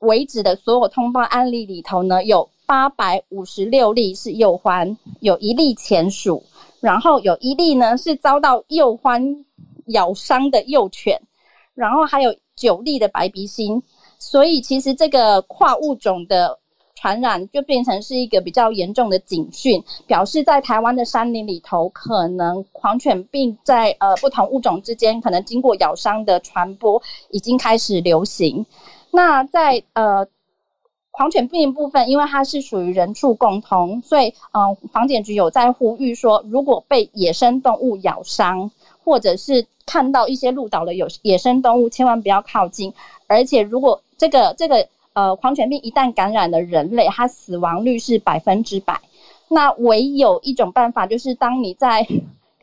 [0.00, 6.42] 为止的所有通报案例里头呢，有八百五十六例是幼獾，有一例前属，
[6.80, 9.44] 然后有一例呢是遭到幼獾
[9.86, 11.20] 咬伤的幼犬，
[11.74, 13.82] 然后还有九例的白鼻心，
[14.18, 16.58] 所以其实这个跨物种的
[16.94, 28.64] 传染就变成是一个比较严重的警讯，表示在台湾的山林里头，可能狂犬病在呃不同物种之间，可能经过咬伤的传播已经开始流行。
[29.10, 30.26] 那在呃
[31.10, 38.70] 狂犬病部分，因为它是属于人畜共通，所以嗯、呃，防检局有在呼吁说，如果被野生动物咬伤，
[39.04, 42.94] 或者是看到一些鹿岛的有野生动物，千万不要靠近。
[43.26, 49.00] 而且，如果这个这个呃狂犬病一旦感染了人类，它死亡率是百分之百。
[49.48, 52.06] 那唯有一种办法，就是当你在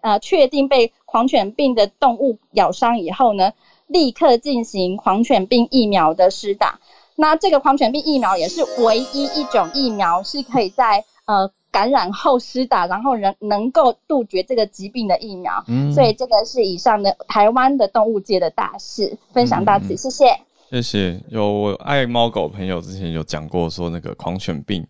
[0.02, 3.52] 呃确定被狂犬病的动物咬伤以后呢，
[3.88, 6.80] 立刻进行狂犬病疫苗的施打。
[7.16, 15.64] 那这个狂犬病疫苗也是唯一一种疫苗是可以在呃感染后施打，然后能能够杜绝这个疾病的疫苗。
[15.68, 20.26] 嗯所以这个是以上的台湾的动物界的大事，分享到此，嗯谢谢。
[20.70, 21.20] 谢谢。
[21.30, 24.86] 有我爱猫狗朋友之前有讲过，说那个狂犬病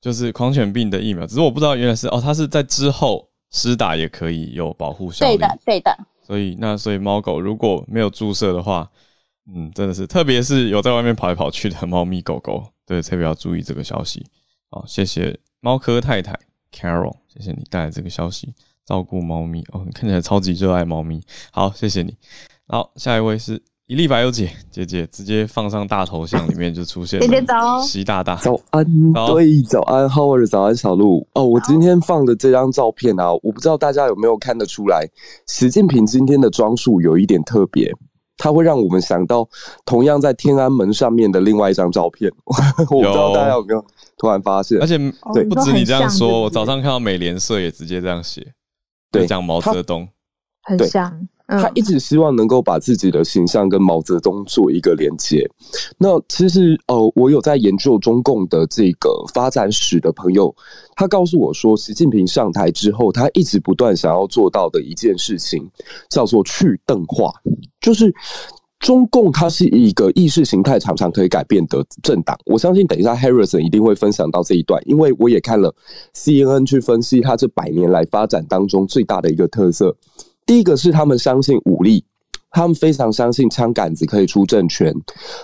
[0.00, 5.36] 就是狂犬病的疫苗，只是我不知道原来是哦，它是在之后施打也可以有保护效力。
[5.36, 5.98] 对的，对的。
[6.26, 8.90] 所以那所以猫狗如果没有注射的话，
[9.46, 14.26] 嗯，真的是，特别是有在外面跑来跑去的猫咪狗狗， 对，特别要注意这个消息。
[14.68, 16.36] 好，谢谢猫科太太
[16.72, 18.52] Carol，谢谢你带来这个消息，
[18.84, 21.22] 照顾猫咪哦，你看起来超级热爱猫咪。
[21.52, 22.16] 好，谢谢你。
[22.66, 27.26] 好，下一位是一粒白油姐姐姐，直接放上大头像里面就出现了。
[27.26, 31.24] 姐姐早习大大，早安早，对，早安，Howard，早安，小鹿。
[31.34, 35.08] 哦，我今天放的这张照片啊，我不知道大家有没有看得出来，
[35.46, 37.88] 习近平今天的装束有一点特别，
[38.36, 39.48] 它会让我们想到
[39.84, 42.28] 同样在天安门上面的另外一张照片。
[42.90, 43.84] 我不知道大家有没有
[44.18, 44.86] 突然发现而？
[44.86, 44.98] 且
[45.32, 48.44] 对不止你这样说，我早上上看到美联社也直接这样写，
[49.12, 50.08] 对就讲毛泽东。
[50.76, 55.48] 对很像，他一直希望能够把自己的形象跟毛泽东做一个连接。
[55.98, 60.54] 那其实呃，我有在研究中共的这个发展史的朋友，
[60.94, 65.68] 他告诉我说，习近平上台之后，他一直不断想要做到的一件事情，
[66.10, 67.32] 叫做去邓化，
[67.80, 68.14] 就是。
[68.78, 75.74] 中共它是一个意识形态常常可以改变的政党，我相信等一下 Harrison 一定会分享到这一段，因为我也看了
[76.14, 79.96] CNN 去分析它这百年来发展当中最大的一个特色。
[80.46, 82.04] 第一个是他们相信武力，
[82.50, 84.94] 他们非常相信枪杆子可以出政权。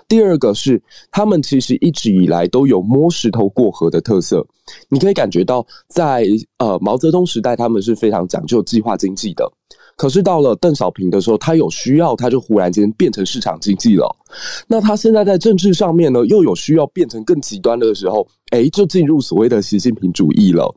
[0.07, 4.47] 第二个是他们其实一直以来都有摸石头过河的特色。
[4.89, 6.25] 你可以感觉到在，
[6.59, 9.53] 呃毛泽东时代，他们是非常讲究计划经济的。
[9.95, 14.09] 可是到了邓小平的时候，他有需要，他就忽然间变成市场经济了。
[14.67, 20.75] 那他现在在政治上面呢，又有需要变成更极端的时候，诶，就进入所谓的习近平主义了。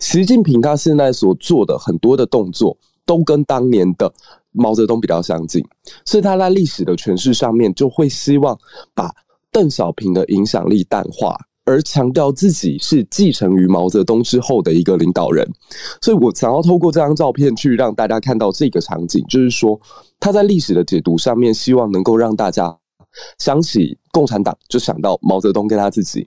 [0.00, 2.76] 习近平他现在所做的很多的动作，
[3.06, 4.12] 都跟当年的
[4.52, 5.64] 毛泽东比较相近，
[6.04, 8.58] 所以他在历史的诠释上面就会希望
[8.94, 9.10] 把
[9.52, 15.46] 邓小平的影响力淡化，而强调自己是继承于毛泽东之后的一个领导人。
[16.02, 19.80] 所以我想要透过这张照片去让大家看到这个场景，就是说
[20.18, 22.76] 他在历史的解读上面，希望能够让大家
[23.38, 26.26] 想起共产党，就想到毛泽东跟他自己。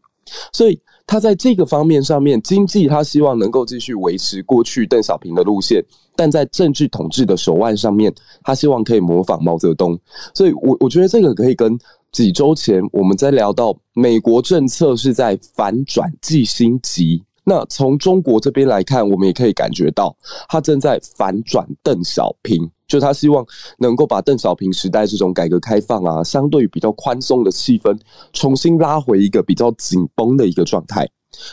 [0.53, 5.84] 所以他在这个方面上面，经济他希望能够继续维持过去邓小平的路线，
[6.20, 8.13] 但在政治统治的手腕上面，
[8.43, 9.97] 他希望可以模仿毛泽东。
[10.34, 11.80] 所以，我我觉得这个可以跟
[12.11, 17.24] 几周前我们在聊到美国政策是在反转继新级。
[17.45, 20.13] 那从中国这边来看，我们也可以感觉到，
[20.49, 22.70] 他正在反转邓小平。
[22.86, 23.45] 就他希望
[23.78, 27.97] 能够把邓小平时代这种改革开放啊，相对比较宽松的气氛，
[28.34, 31.07] 重新拉回一个比较紧绷的一个状态。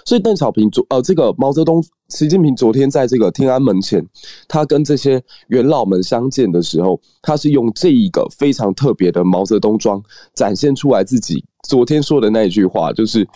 [0.04, 4.04] 所以邓小平昨呃，这个毛泽东、习近平昨天在这个天安门前，
[4.48, 10.02] 他跟这些元老们相见的时候，他是用这一个非常特别的毛泽东装，
[10.34, 13.26] 展现出来自己昨天说的那一句话，就是。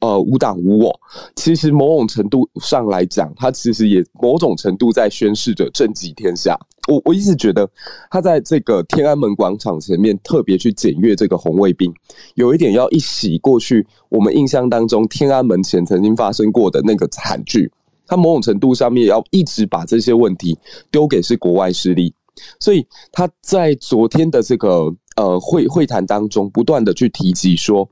[0.00, 1.00] 呃，无党无我，
[1.34, 6.58] 其实某种程度上来讲，他其实也某种程度在宣示着政绩天下。
[6.88, 7.68] 我我一直觉得，
[8.10, 11.92] 他在这个天安门广场前面特别去检阅这个红卫兵，
[12.34, 17.70] 有一点要一洗过去我们印象当中天安门前曾经发生过的那个惨剧。
[18.06, 20.58] 他某种程度上面要一直把这些问题
[20.90, 22.12] 丢给是国外势力，
[22.60, 27.88] 所以他在昨天的这个呃会会谈当中，不断的去提及说。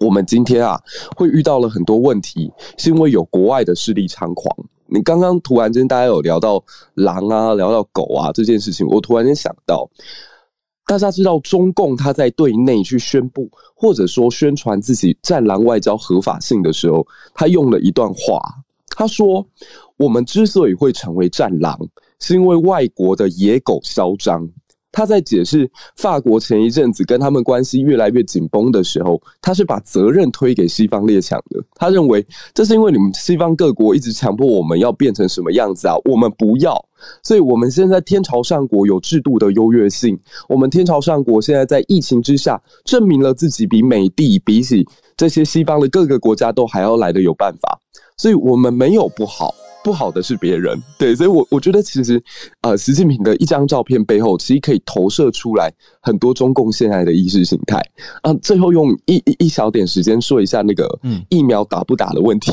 [0.00, 0.80] 我们今天啊，
[1.14, 4.56] 会遇到了很多问题，是因为有国外的势力猖狂。
[4.90, 6.62] 你刚刚突然间大家有聊到
[6.94, 9.88] 狼啊，聊到狗啊这件事情，我突然间想到，
[10.86, 18.40] 大家知道中共他在对内去宣布或者说宣传自己战狼外交合法性的时候，他用了一段话，
[18.88, 19.46] 他说
[19.96, 21.78] ：“我们之所以会成为战狼，
[22.18, 24.48] 是因为外国的野狗嚣张。”
[24.92, 31.62] 他在解释法国前一阵子跟他们关系越来越紧绷的时候，他是把责任推给西方列强的。
[31.74, 36.84] 他认为这是因为你们西方各国一直强迫我们要变成什么样子啊，我们不要。
[37.22, 40.18] 所以，我们现在天朝上国有制度的优越性，
[40.48, 44.86] 我们天朝上国现在在疫情之下证明了自己比美帝比起
[45.16, 47.80] 这些西方的各个国家都还要来的有办法。
[48.18, 49.54] 所以我们没有不好。
[49.82, 52.22] 不好的是别人，对，所以，我我觉得其实，
[52.60, 57.80] 呃，习近平的一张照片背后，其实可以投射出来很多中共现在的意识形态。
[58.22, 60.86] 啊，最后用一一一小点时间说一下那个
[61.28, 62.52] 疫苗打不打的问题。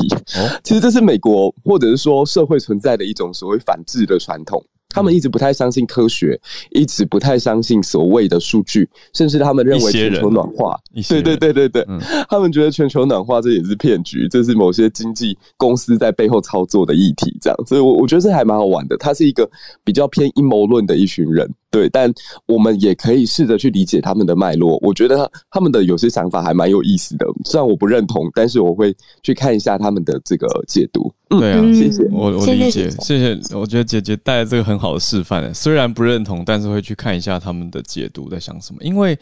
[0.64, 4.64] 其实这是美国或者是说社会存在的一种所谓反制的传统。
[4.94, 6.38] 他们一直不太相信科学，
[6.70, 10.78] 一直不太相信所谓的数据，甚至他们认为全球暖化，
[11.08, 11.86] 对对对对对，
[12.28, 18.96] 他们觉得全球暖化这也是骗局，这是某些经纪公司在背后操作的议题，这样，所以，我我觉得这还蛮好玩的。
[18.96, 19.48] 他是一个
[19.84, 21.48] 比较偏阴谋论的一群人。
[21.70, 22.10] 对，但
[22.46, 24.78] 我们也可以试着去理解他们的脉络。
[24.80, 31.12] 我觉得他们的有些想法还蛮有意思的，虽然我不认同，但是我会去看一下他们的这个解读。
[31.28, 33.38] 对啊，谢谢我，我理解，谢谢。
[33.54, 38.80] 我觉得姐姐带来这个很好的示范，虽然不认同，但是会去看一下他们的解读在想什么。
[38.82, 39.18] 因为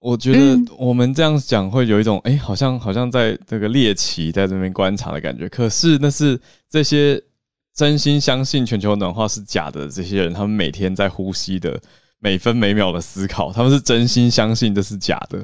[0.00, 5.48] 我觉得我们这样讲会有一种，哎，好像好像在这个猎奇在这边观察的感觉。
[5.48, 7.18] 可是那是这些。
[7.80, 11.80] 真心相信全球暖化是假的，这些人他们每天在呼吸的
[12.18, 15.42] 每分每秒的思考，他们是真心相信这是假的，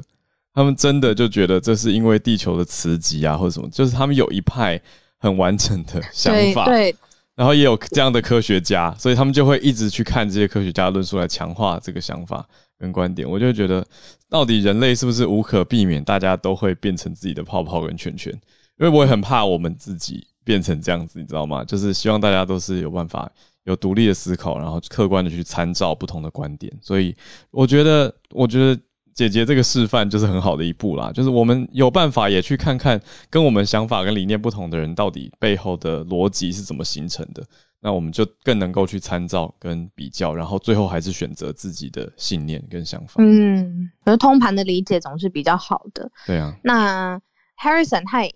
[0.53, 4.79] 他们真的就觉得这是因为地球的磁极啊，或者什么，就是他们有一派
[5.17, 6.95] 很完整的想法，对，
[7.33, 13.27] 然后也有这样的科学家，所以他们就会一直去看这些科学家论述来强化这个想法跟观点。
[13.27, 13.83] 我就觉得，
[14.29, 18.31] 到底人类是不是无可避免，大家都会变成自己的泡泡跟圈圈？
[18.79, 20.27] 因为我也很怕我们自己。
[20.47, 21.61] 变成这样子，你知道吗？
[21.65, 23.29] 就是希望大家都是有办法
[23.65, 26.73] 有独立的思考，然后客观的去参照不同的观点。
[26.81, 27.13] 所以
[27.51, 28.81] 我觉得，我觉得
[29.13, 31.11] 姐姐这个示范就是很好的一步啦。
[31.11, 32.97] 就是我们有办法也去看看
[33.29, 37.43] 跟我们想法跟理念不同的人到底背后的逻辑是怎么形成的，
[37.81, 43.15] 那我们就更能够去参照跟比较，然后最后还是选择自己的信念跟想法。
[43.17, 46.09] 嗯，可是通盘的理解总是比较好的。
[46.25, 46.55] 对啊。
[46.63, 47.19] 那
[47.61, 48.31] Harrison，嗨。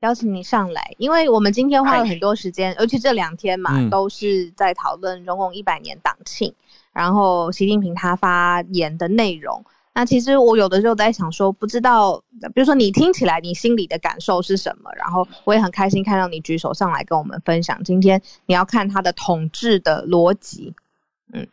[0.00, 6.54] 邀请你上来，因为我们今天花了很多时间，尤其这两天嘛，都是在讨论中共一百年党庆，
[6.92, 9.62] 然后习近平他发言的内容。
[9.92, 12.22] 那其实我有的时候在想说，不知道，
[12.54, 14.90] 比如说你听起来你心里的感受是什么？
[14.96, 20.72] 然后我也很开心看到你举手上来跟我们分享，今天你要看他的统治的逻辑。
[21.32, 21.46] 嗯，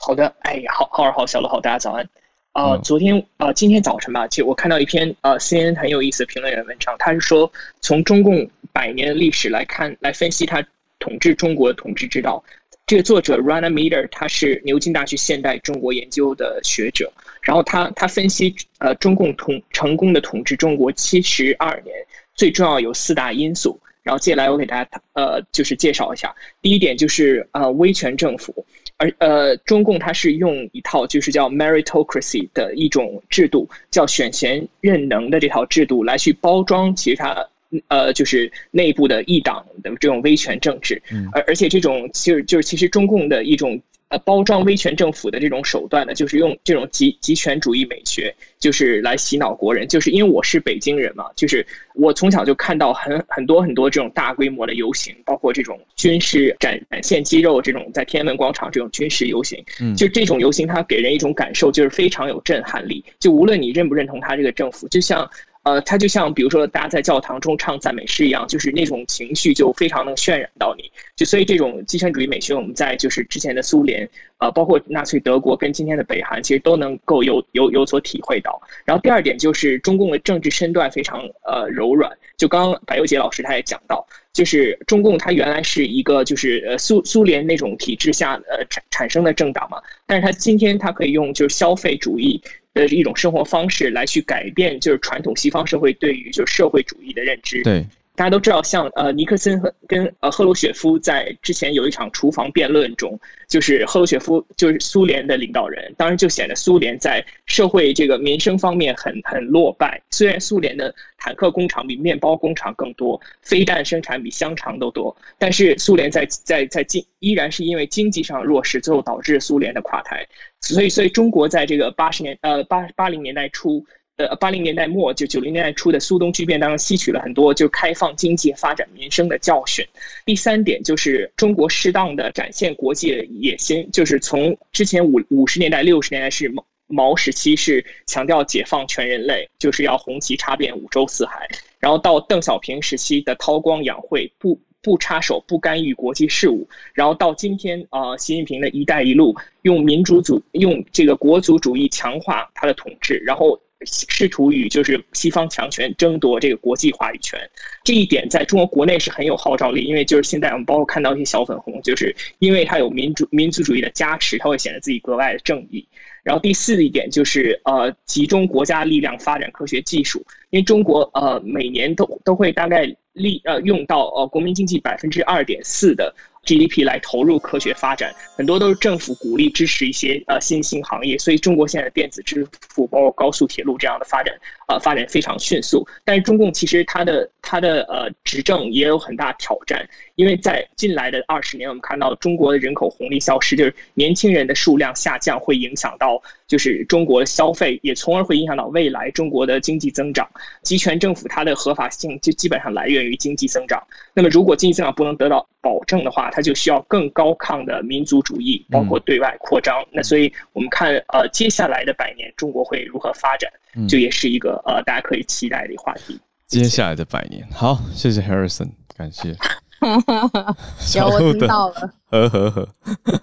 [0.00, 2.06] 好的，哎，好好好，小罗好，大家早安。
[2.54, 10.64] 呃，昨天呃，今天早晨吧，其实我看到一篇呃 CNN 很有意思的评论员文章，他是说从中共百年的历史来看，来分析他
[11.00, 12.42] 统治中国的统治之道。
[12.86, 21.92] 这个作者 Rana Meter，他是牛津大学现代中国研究的学者，然后他他分析呃中共统成功的统治中国七十二年，
[22.36, 23.80] 最重要有四大因素。
[24.04, 28.64] 然后接下来我给大家呃就是介绍一下，第一点就是呃威权政府，
[28.96, 37.46] 而呃中共它是用一套就是叫 meritocracy 的一种制度，叫选贤任能的这套制度来去包装其实它。
[37.88, 49.88] 呃，就是内部的一党的这种威权政治，而而且这种其实就是其实中共的一种呃包装威权政府的这种手段呢，就是用这种集集权主义美学，就是来洗脑国人。
[49.88, 63.04] 就是因为我是北京人嘛，就是我从小就看到很很多很多这种大规模的游行，包括这种军事展展现肌肉这种在天安门广场这种军事游行，嗯就这种游行它给人一种感受，就是非常有震撼力。
[63.18, 65.28] 就无论你认不认同他这个政府，就像。
[65.64, 70.90] 呃，它就像比如说大家在教堂中唱赞美诗一样，就是那种情绪就非常能渲染到你。
[71.16, 74.08] 就所以这种极权主义美学，我们在就是之前的苏联，
[74.38, 78.60] 呃，包括纳粹德国跟今天的北韩，其实都能够有有有所体会到。
[78.84, 82.12] 然后第二点就是中共的政治身段非常呃柔软。
[82.36, 92.38] 就刚刚白幼杰老师他也讲到，就是中共它原来是一个就是呃苏苏联那种体制下呃产产生的政党嘛，但是它今天它可以用就是消费主义。
[92.74, 97.62] 的一种生活方式来去改变，就是传统西方社会对于就社会主义的认知。
[97.62, 97.86] 对。
[98.16, 110.00] 大家都知道，像呃尼克森和跟呃赫鲁雪夫在之前有一场厨房辩论中，就是赫鲁雪夫就是苏联的领导人，当然就显得苏联在社会这个民生方面很很落败。
[110.10, 120.24] 虽然苏联的坦克工厂比面包工厂更多，飞弹生产比香肠都多，但是苏联在在在经依然是因为经济上弱势，最后导致苏联的垮台。
[120.60, 123.84] 所以，所以中国在这个八十年呃八八零年代初。
[124.16, 129.84] 呃，八零年代末就九零年代初的苏东剧变当中，吸取了很多就开放经济、发展民生的教训。
[130.24, 133.08] 第三点就是中国适当的展现国际
[133.40, 141.48] 野心，就是从之前五五十年代、六十年代是毛毛时期是强调解放全人类，就是要红旗插遍五洲四海，
[141.80, 153.58] 然后到邓小平时期的韬光养晦，不不插手、不干预国际事务，然后到今天啊，习近平的一带一路，用民主主用这个国族主义强化他的统治，然后。
[153.86, 157.38] 试图与就是西方强权争夺这个国际话语权，
[157.82, 159.84] 这一点在中国国内是很有号召力。
[159.84, 165.86] 因为就是现在我们包括看到一些小粉红，就是因为他有民主民族主义的加持，他会显得自己格外的正义。
[166.22, 176.14] 然后第四一点就是呃，集中国家力量发展科学技术，因为中国呃每年都都会大概利呃用到呃国民经济百分之二点四的。
[176.44, 184.34] GDP 来投入科学发展，很多都是政府鼓励支持一些呃新兴行业，所以中国现在的电子支付包括高速铁路这样的发展，
[184.68, 185.86] 呃发展非常迅速。
[186.04, 200.28] 但是中共其实它的它的呃执政也有很大挑战，因为在近来的二十年，我们看到中国的人口红利消失，就是年轻人的数量下降，会影响到就是中国的消费，也从而会影响到未来中国的经济增长。
[200.62, 203.82] 集权政府它的合法性就基本上来源于经济增长，
[204.14, 209.84] 那么如果经济增长不能得到保证的话，它就需要更高亢的民族主义，包括对外扩张。
[209.90, 213.50] 那所以我们看，呃，接下来的百年中国会如何发展，
[213.88, 216.20] 就也是一个呃大家可以期待的话题。
[216.46, 219.34] 接下来的百年，好，谢谢 Harrison，感谢。
[220.96, 222.68] 有 我听到了，呵呵呵，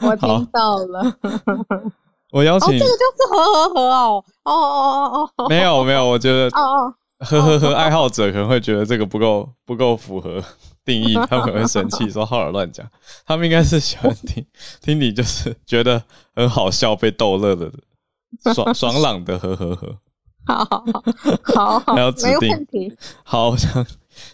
[0.01, 1.16] 我听到了。
[2.32, 10.43] 我邀请，这个就是呵呵呵哦，哦哦哦哦，没有没有，我觉得哦哦，呵呵呵，爱好者可能会觉得这个不够不够符合。
[10.84, 12.84] 定义，他们可能会生气， 说浩尔乱讲。
[13.24, 14.43] 他们应该是喜欢听
[14.82, 16.01] 听你，就是觉得
[16.34, 17.72] 很好笑、被逗乐的，
[18.51, 19.97] 爽爽朗的，呵呵呵。
[20.43, 20.84] 好好
[21.53, 22.97] 好，好，还要指定。
[23.24, 23.86] 好，想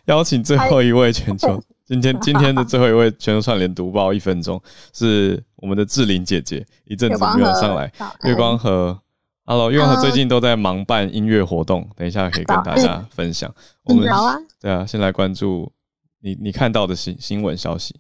[0.05, 4.61] 邀请最后一位全球，今天今天的最后一位全球串联读报一分钟，
[4.91, 7.89] 是我们的志玲姐姐，一阵子没有上来。
[8.23, 8.99] 月光河
[9.45, 13.49] ，Hello，月光河最近都在忙办音乐活动，等一下可以跟大家分享。
[13.85, 15.71] 我们好啊，对啊，先来关注。
[16.19, 17.95] 你你看到的新新闻消息？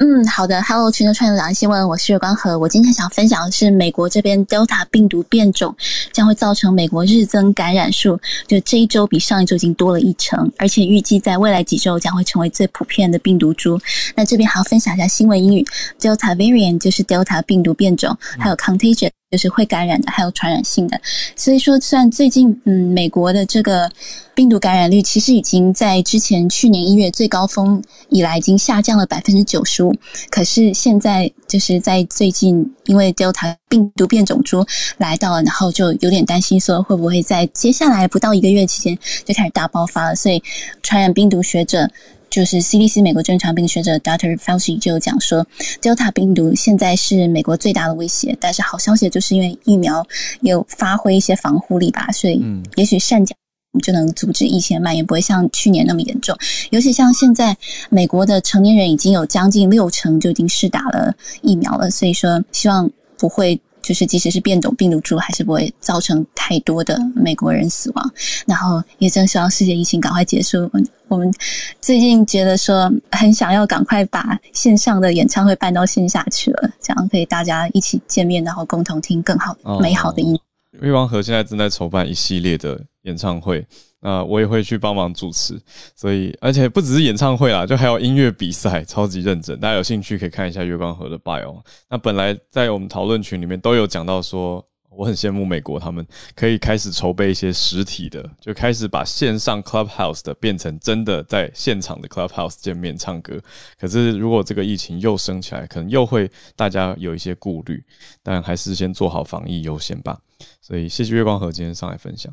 [0.00, 2.56] 嗯，好的，Hello，全球创业两岸新闻，我是月光河。
[2.56, 5.74] 我今天想分享的是，美国这边 Delta 病毒变种
[6.12, 13.76] 将会造成美国日增感染数，就这一周比上一周已经多了一成，而且预计在未来几周将会成为最普遍的病毒株。
[14.14, 15.66] 那这边还要分享一下新闻英语
[15.98, 19.10] ，Delta variant 就是 Delta 病毒变种，还有 contagion。
[19.30, 20.98] 就是会感染的，还有传染性的。
[21.36, 23.90] 所以说，虽然最近嗯，美国的这个
[24.34, 29.94] 病毒感染率其实已经在之前去年一月最高峰以来已经下降了百分之九十五，
[30.30, 34.64] 可是现在就是在最近，因为 Delta 病毒变种株
[34.96, 40.16] 来到了，然后就有点担心说会不会在接下来不到一个月期间就开始大爆发了。
[40.16, 40.42] 所以，
[40.82, 41.90] 传染病毒学者。
[42.38, 44.36] 就是 CDC 美国正常病学者 Dr.
[44.36, 45.44] Fauci 就讲说
[45.82, 48.36] ，Delta 病毒现在是美国最大的威胁。
[48.40, 50.06] 但是好消息就是因为疫苗
[50.42, 52.40] 有发挥一些防护力吧，所以
[52.76, 53.36] 也许善降
[53.82, 56.38] 就能阻止疫情蔓延，不会像去年那么严重。
[56.70, 57.56] 尤其像现在
[57.90, 61.12] 美国的成年人已经有将近六成就已经试打了
[61.42, 63.60] 疫苗了，所以说希望不会。
[63.88, 68.12] 就是即使是变种病毒株，还是不会造成太多的美国人死亡。
[68.46, 70.70] 然后也正希望世界疫情赶快结束。
[71.08, 71.32] 我们
[71.80, 80.38] 最近觉得说，很想要赶快把线上的演唱会搬到线下去了，这样可以大家一起见面，然后共同听更好美好的音。
[80.80, 83.66] 魏王和现在正在筹办一系列的演唱会。
[84.00, 85.60] 那我也会去帮忙主持，
[85.94, 89.58] 所以而且不只是演唱会啦，就还有音乐比赛，超级认真。
[89.58, 91.60] 大家有兴趣可以看一下月光河的 bio。
[91.90, 103.36] 那本来在我们讨论群里面都有讲到说，我很羡慕美国，他们可以开始筹备一些实体的，就开始把线上 clubhouse 的变成真的在现场的 clubhouse 见面唱歌。
[103.80, 107.82] 可是如果这个疫情又升起来，可能又会大家有一些顾虑，
[108.22, 110.18] 但还是先做好防疫优先吧。
[110.60, 112.32] 所以谢谢月光河今天上来分享。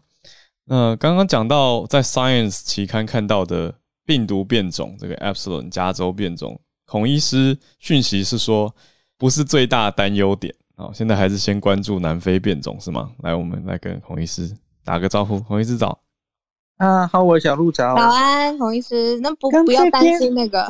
[0.68, 8.74] 那刚刚讲到在 Science 期刊看到的病毒变种，这个 Epsilon 加州变种，孔医师讯息是说
[9.18, 13.12] 不是最大担忧点啊，现在还是先关注南非变种是吗？
[13.20, 14.52] 来，我们来跟孔医师
[14.84, 15.98] 打个招呼，孔医师早。
[16.78, 17.96] 啊，好，我小鹿早。
[17.96, 20.68] 早安，孔医师，那不 不要担心那个，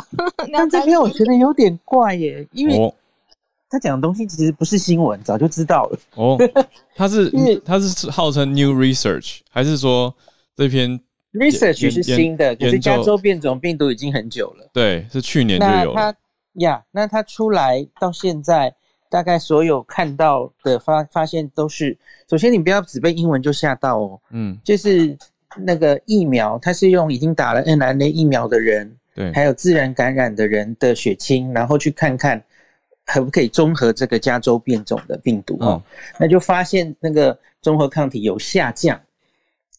[0.50, 2.94] 那这边我觉得有点怪耶，因为。
[3.76, 6.00] 他讲的东西其实不是新闻，早就知道了。
[6.16, 6.38] 哦，
[6.96, 7.30] 他是
[7.66, 10.16] 他是号称 new research，还是说
[10.56, 10.98] 这篇
[11.34, 12.56] research 是新的？
[12.56, 14.70] 可是加州变种病毒已经很久了。
[14.72, 15.94] 对，是去年就有。
[15.94, 16.18] 那他
[16.54, 18.74] 呀，那他出来到现在，
[19.10, 21.98] 大概所有看到的发发现都是，
[22.30, 24.22] 首先你不要只被英文就吓到哦。
[24.32, 25.18] 嗯，就是
[25.58, 32.42] 那个疫苗，它是用已经打了 n r n a 疫苗的人，对，还有自然感染的人的血清，然后去看看。
[33.06, 35.58] 可不可以综合这个加州变种的病毒？
[35.62, 35.82] 哦，
[36.20, 39.00] 那就发现那个综合抗体有下降，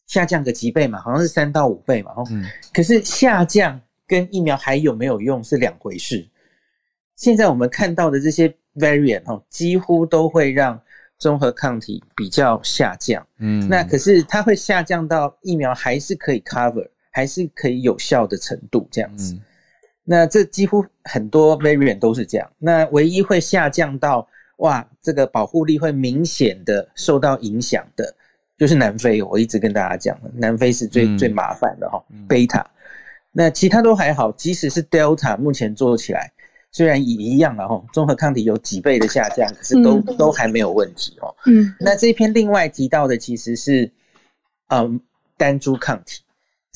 [0.07, 2.13] 下降个几倍嘛，好像是三到五倍嘛。
[2.17, 2.27] 哦，
[2.73, 6.27] 可是下降跟疫苗还有没有用是两回事。
[7.17, 10.81] 现在我们看到的这些 variant 哦，几乎都会让
[11.19, 13.27] 综合抗体比较下降。
[13.39, 19.37] 嗯，那可是它会下降到疫苗还是可以 cover，还是可以有效的程度这样子。
[20.09, 22.49] 那这几乎很多 variant 都是这样。
[22.59, 24.27] 那唯一会下降到
[24.59, 28.15] 哇，这个保护力会明显的受到影响的，
[28.57, 29.21] 就是南非。
[29.21, 32.01] 我一直跟大家讲，南非是最最麻烦的哈。
[32.29, 32.65] 贝塔，
[33.33, 34.31] 那其他都还好。
[34.33, 36.33] 即使是 Delta，目前做起来
[36.71, 41.35] 虽然也一样了哈，综合抗体有几倍的下降，可是都都还没有问题哦。
[41.47, 43.91] 嗯，那这篇另外提到的其实是
[44.69, 45.01] 嗯
[45.37, 46.23] 单株抗体。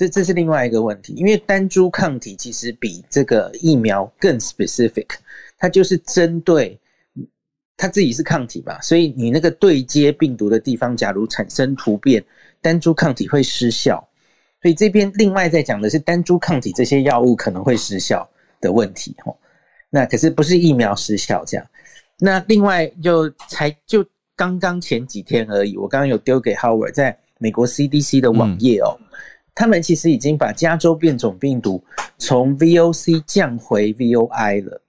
[0.00, 5.08] 这这是另外一个问题，因为单株抗体其实比这个疫苗更 specific，
[5.58, 6.80] 它就是针对
[7.76, 12.24] 它自己是抗体嘛，所以你那个对接病毒的地方，假如产生突变，
[12.62, 14.02] 单株抗体会失效。
[14.62, 18.26] 所以这边另外在讲的是单株抗体这些药物可能会失效
[18.58, 19.36] 的问题，吼。
[19.90, 21.66] 那可是不是疫苗失效这样。
[22.18, 24.02] 那另外就才就
[24.34, 28.96] 刚刚前几天而已，我刚刚有丢给 Howard 在美国 CDC 的网页哦。
[29.54, 31.82] 他们其实已经把加州变种病毒
[32.16, 34.80] 从 VOC 降回 VOI 了，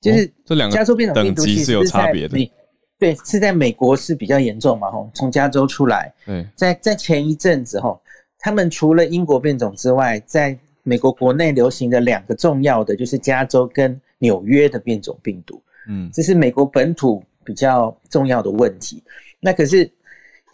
[0.00, 2.50] 就是这两个加州变种病毒其实是有差别的。
[2.98, 4.90] 对，是在美国是比较严重嘛？
[4.90, 6.10] 吼，从加州出来。
[6.24, 8.00] 对，在在前一阵子吼，
[8.38, 15.60] 他们除了英国变种之外，在美国国内流行的两个重要的就是加州跟纽约的变种病毒。
[15.88, 19.02] 嗯，这是美国本土比较重要的问题。
[19.40, 19.90] 那可是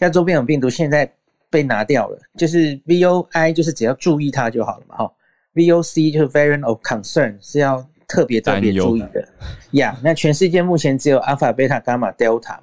[0.01, 1.09] 加州变种病毒现在。
[1.53, 5.13] 被拿掉了，就是 V O I，就是只要注意它就好了嘛，哈。
[5.53, 9.29] V O C 就是 Variant of Concern，是要特别特别注意的。
[9.73, 12.63] 呀，那全世界目前只有 Alpha、Beta、Gamma、Delta 嘛。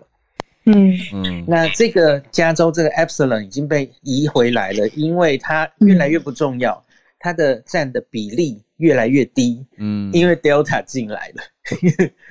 [0.66, 1.46] 嗯嗯。
[1.48, 6.84] 那这个加州这个 Epsilon 已经被移回来了，因为它越来越不重要，
[7.20, 9.64] 它的占的比例越来越低。
[9.78, 10.10] 嗯。
[10.12, 11.44] 因为 Delta 进来了。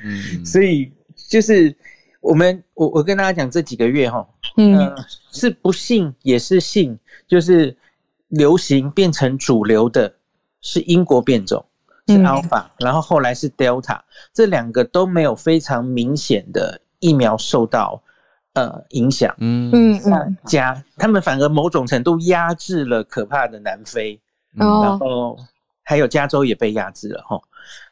[0.04, 0.42] 嗯。
[0.44, 0.92] 所以
[1.30, 1.72] 就是。
[2.28, 4.26] 我们我我跟大家讲这几个月哈，
[4.58, 4.94] 嗯，
[5.32, 7.74] 是不幸也是幸，就是
[8.28, 10.12] 流行变成主流的
[10.60, 11.64] 是英国变种
[12.06, 13.98] 是 Alpha，然后后来是 Delta，
[14.34, 18.02] 这两个都没有非常明显的疫苗受到
[18.52, 19.70] 呃影响，嗯。
[19.72, 24.20] 嗯，加他们反而某种程度压制了可怕的南非，
[24.54, 25.38] 然后
[25.82, 27.40] 还有加州也被压制了哈。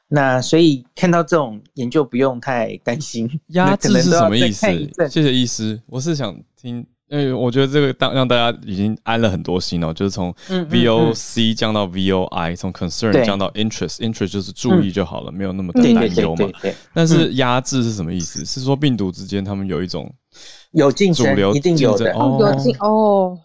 [0.09, 4.67] 那所以看到这种研究不用太担心，压制是什么意思？
[5.11, 16.49] 谢谢医师，我是想听为我觉得这个当让大家已经安了很多心哦，就是从 VOC 降到 VOI，从 concern 降到 interest，interest 就是注意就好了，没有那么的担忧嘛。
[16.93, 18.45] 但是压制是什么意思？
[18.45, 20.13] 是说病毒之间他们有一种
[20.73, 23.39] 有竞争，主流一定有的哦，有竞哦。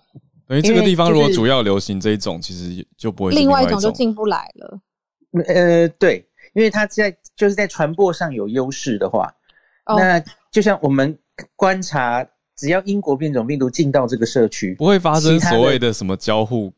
[0.48, 4.80] 等于这个地方如果主要流行这一种，其实就不会另外一种就进不来了。
[5.48, 9.34] 呃，对，因为它在就是在传播上有优势的话，
[9.86, 11.18] 那就像我们
[11.56, 12.28] 观察。
[12.58, 16.72] 只要英国变种病毒进到这个社区，不会发生所谓的什么交互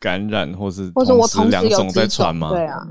[0.00, 2.48] 感染，或是或者我同时两种在传吗？
[2.50, 2.84] 对啊，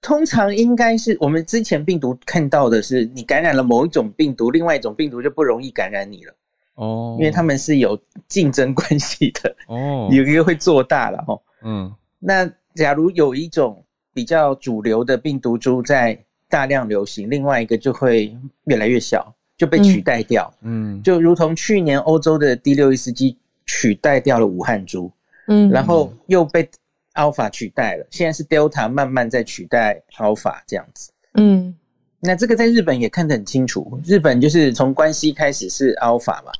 [0.00, 6.34] 通常应该是我们之前病毒看到的是，你感染了某一种病毒，另外一种病毒就不容易感染你了
[6.74, 7.96] 哦，因为他们是有
[8.26, 11.40] 竞争关系的哦，有一个会做大了哦。
[11.62, 19.34] 嗯，那假如有一种比较主流的病毒株在大量流行，另外一个就会越来越小。
[19.54, 25.12] 就被取代掉，嗯，就如同去年欧洲的 D 六一四 G 取代掉了武汉株，
[25.46, 26.68] 嗯，然后又被
[27.14, 31.72] Alpha 取代了，现在是 Delta 慢慢在取代 Alpha 这样子，嗯，
[32.18, 36.50] 那这个在日本也看得很清楚，日本就是从关西开始是 Alpha 嘛，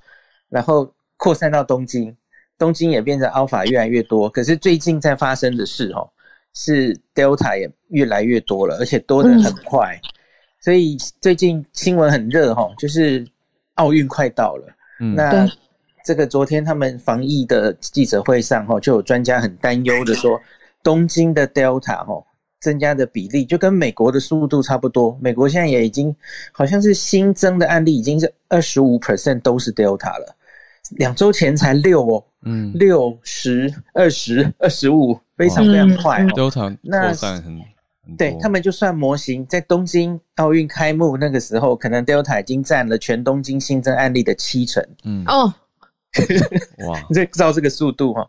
[0.48, 2.14] 然后扩散到东京，
[2.56, 6.08] 东京也变成 Alpha 越来越多，可是最近在发生的事哦，
[6.54, 10.00] 是 Delta 也越来越多了，而且多的很快。
[10.60, 13.26] 所以最近新闻很热哈，就是
[13.74, 14.66] 奥运快到了。
[15.00, 15.48] 嗯，那
[16.04, 20.40] 这个昨天他们防疫的记者会上哈，就有专家很担忧的说，
[20.82, 22.24] 东京的 Delta 哈
[22.60, 25.18] 增加的比例就跟美国的速度差不多。
[25.20, 26.14] 美国现在也已经
[26.52, 30.36] 好像是新增的案例已经是二十五 percent 都是 Delta 了，
[30.90, 36.22] 两周前才六哦，嗯，六十二十二十五，非常非常快。
[36.24, 37.60] Delta 扩散很。
[38.18, 44.84] 对他们就算模型，在东京奥运开幕那个时候，可能 Delta 已经占了全东京新增案例的七成。
[45.04, 45.54] 嗯哦，
[46.88, 48.28] 哇，你知道这个速度哈？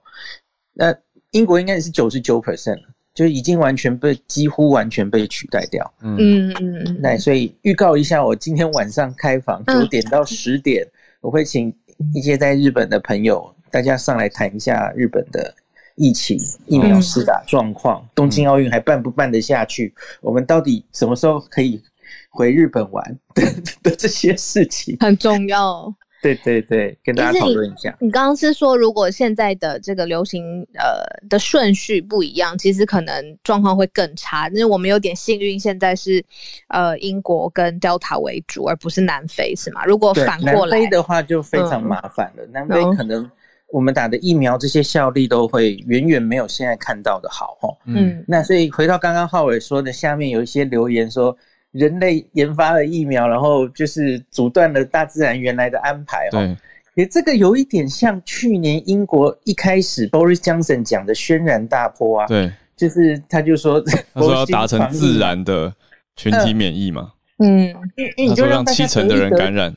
[0.73, 0.95] 那
[1.31, 2.83] 英国应该也是九十九 percent 了，
[3.15, 5.93] 就已经完全被几乎完全被取代掉。
[6.01, 6.97] 嗯嗯嗯。
[7.01, 10.87] 那所以预告一下，我今天晚上开房九点到十点，
[11.19, 11.73] 我会请
[12.13, 15.55] 一些在日本的朋友，大家上来谈一下日本的。
[15.95, 19.93] 疫情、疫苗施打状况，东京奥运还办不办得下去？
[20.21, 21.81] 我们到底什么时候可以
[22.29, 23.43] 回日本玩的
[23.83, 25.93] 的这些事情很重要。
[26.21, 27.93] 对对对，跟大家讨论一下。
[27.99, 34.47] 你刚刚是说，如果现在的这个流行呃的顺序不一样，其实可能状况会更差。
[34.47, 36.23] 因为我们有点幸运，现在是
[36.69, 39.83] 呃英国跟 Delta 为主，而不是南非，是吗？
[39.83, 42.45] 如果反过来的话，就非常麻烦了。
[42.53, 43.29] 南非可能。
[43.73, 47.67] 我们打的疫苗这些效力都会远远没有现在看到的好哈。
[47.85, 51.35] 嗯，那所以回到刚刚浩伟说的，下面有一些留言说，
[51.71, 56.37] 人类研发了疫苗，然后就是阻断了大自然原来的安排哈。
[56.37, 56.55] 对，
[56.93, 62.27] 也这个有一点像去年英国一开始 Boris Johnson 讲的轩然大波啊。
[62.27, 63.81] 对，就是他就说
[64.13, 65.73] 他说要 达成自然的
[66.15, 67.11] 群体免疫嘛。
[67.39, 67.73] 嗯，
[68.17, 69.75] 你就让七成的人感染。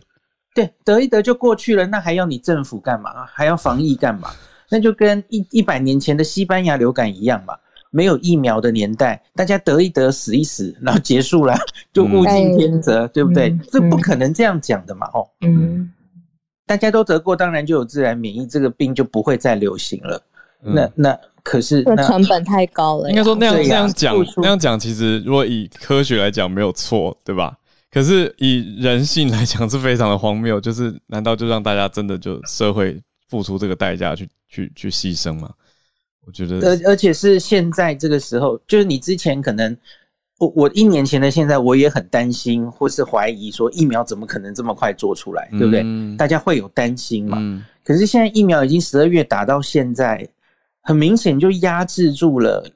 [0.57, 3.27] 对，得一得就过去了，那还要你政府干嘛？
[3.27, 4.31] 还要防疫干嘛？
[4.71, 7.55] 那就跟一一百年前的西班牙流感一样嘛，
[7.91, 11.55] 没有疫苗的年代，大家得一得死一死，然后结束了，
[11.93, 13.57] 就物竞天择，对不对？
[13.71, 15.93] 这不可能这样讲的嘛，哦，嗯，
[16.67, 20.21] 大家都得过，当然就有自然免疫，这个病就不会再流行了。
[20.63, 27.57] 那那可是那成本太高了，应该说那样那样讲那样讲，其实如果以科学来讲没有错，对吧？
[27.97, 35.51] 可是以人性来讲是非常的荒谬，就是难道就让大家真的就社会付出这个代价去 去去牺牲吗？
[36.27, 39.75] 我觉得，而而且是现在这个时候，就是你之前可能
[40.37, 45.83] 我我一年前的现在我也很担心或是怀疑说疫苗怎么可能这么快做出来，对不对？
[46.19, 47.39] 大家会有担心嘛？
[47.83, 50.29] 可是现在疫苗已经十二月打到现在，
[50.83, 52.71] 很明显就压制住了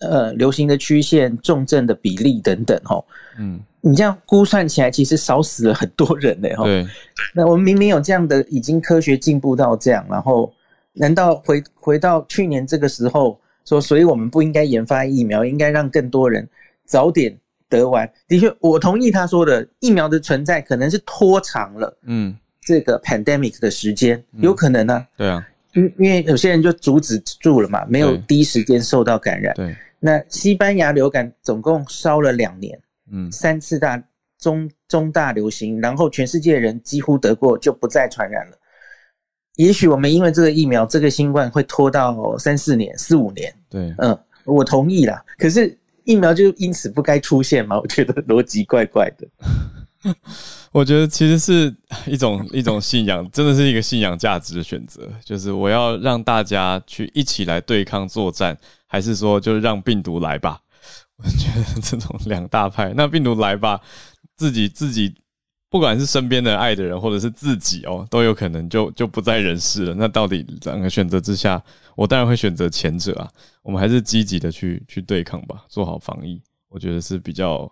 [0.00, 3.04] 呃流行的曲线、重症的比例等等，吼，
[3.38, 3.60] 嗯。
[3.86, 6.64] 你这样估算起来，其实少死了很多人呢，哈。
[6.64, 6.86] 对。
[7.34, 10.50] 那我们明明有这样的，已经科学进步到这样，然后
[10.94, 16.48] 难道回回到去年这个时候说，所以我们不应该研发疫苗，应该让更多人
[16.86, 17.36] 早点
[17.68, 18.10] 得完？
[18.26, 25.06] 的确，我同意他说的，疫苗的存在可能是拖长了，嗯，这个 pandemic 的时间，有可能呢。
[25.18, 25.46] 对啊。
[25.74, 29.54] 因因为有些人就阻止住了嘛，没有第一时间受到感染。
[29.54, 29.74] 对。
[30.00, 32.78] 那西班牙流感总共烧了两年。
[33.12, 34.02] 嗯，三次大
[34.38, 38.58] 中中大流行，然后全世界人几乎得过就不再传染了。
[39.56, 43.54] 也许我们因为这个疫苗，这个新冠会拖到三四年、四五年。
[43.68, 45.22] 对，嗯，我同意啦。
[45.38, 47.78] 可是疫苗就因此不该出现吗？
[47.78, 49.26] 我觉得逻辑怪怪的。
[50.70, 51.74] 我觉得其实是
[52.06, 55.08] 一种一种信仰，真的是一个信仰价值的选择。
[55.24, 60.60] 就是我要让大家去一起来对抗作战，还是说就让病毒来吧？
[61.16, 63.80] 我觉得这种两大派，那病毒来吧，
[64.36, 65.14] 自己自己，
[65.70, 69.94] 不管是身边的爱的人，或者是自己哦，都有可能就就不在人世了。
[69.94, 71.62] 那到底两个选择之下，
[71.94, 73.30] 我当然会选择前者啊。
[73.62, 77.70] 我们还是积极的去去对抗吧，做好防疫，我觉得是比较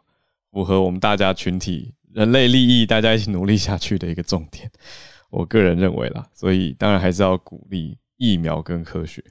[0.50, 1.92] 符合我们大家群体。
[2.14, 4.70] 人类利益，大家一起努力下去的一个重点，
[5.30, 9.22] 我个人认为啦，所以当然还是要鼓励疫苗跟科学。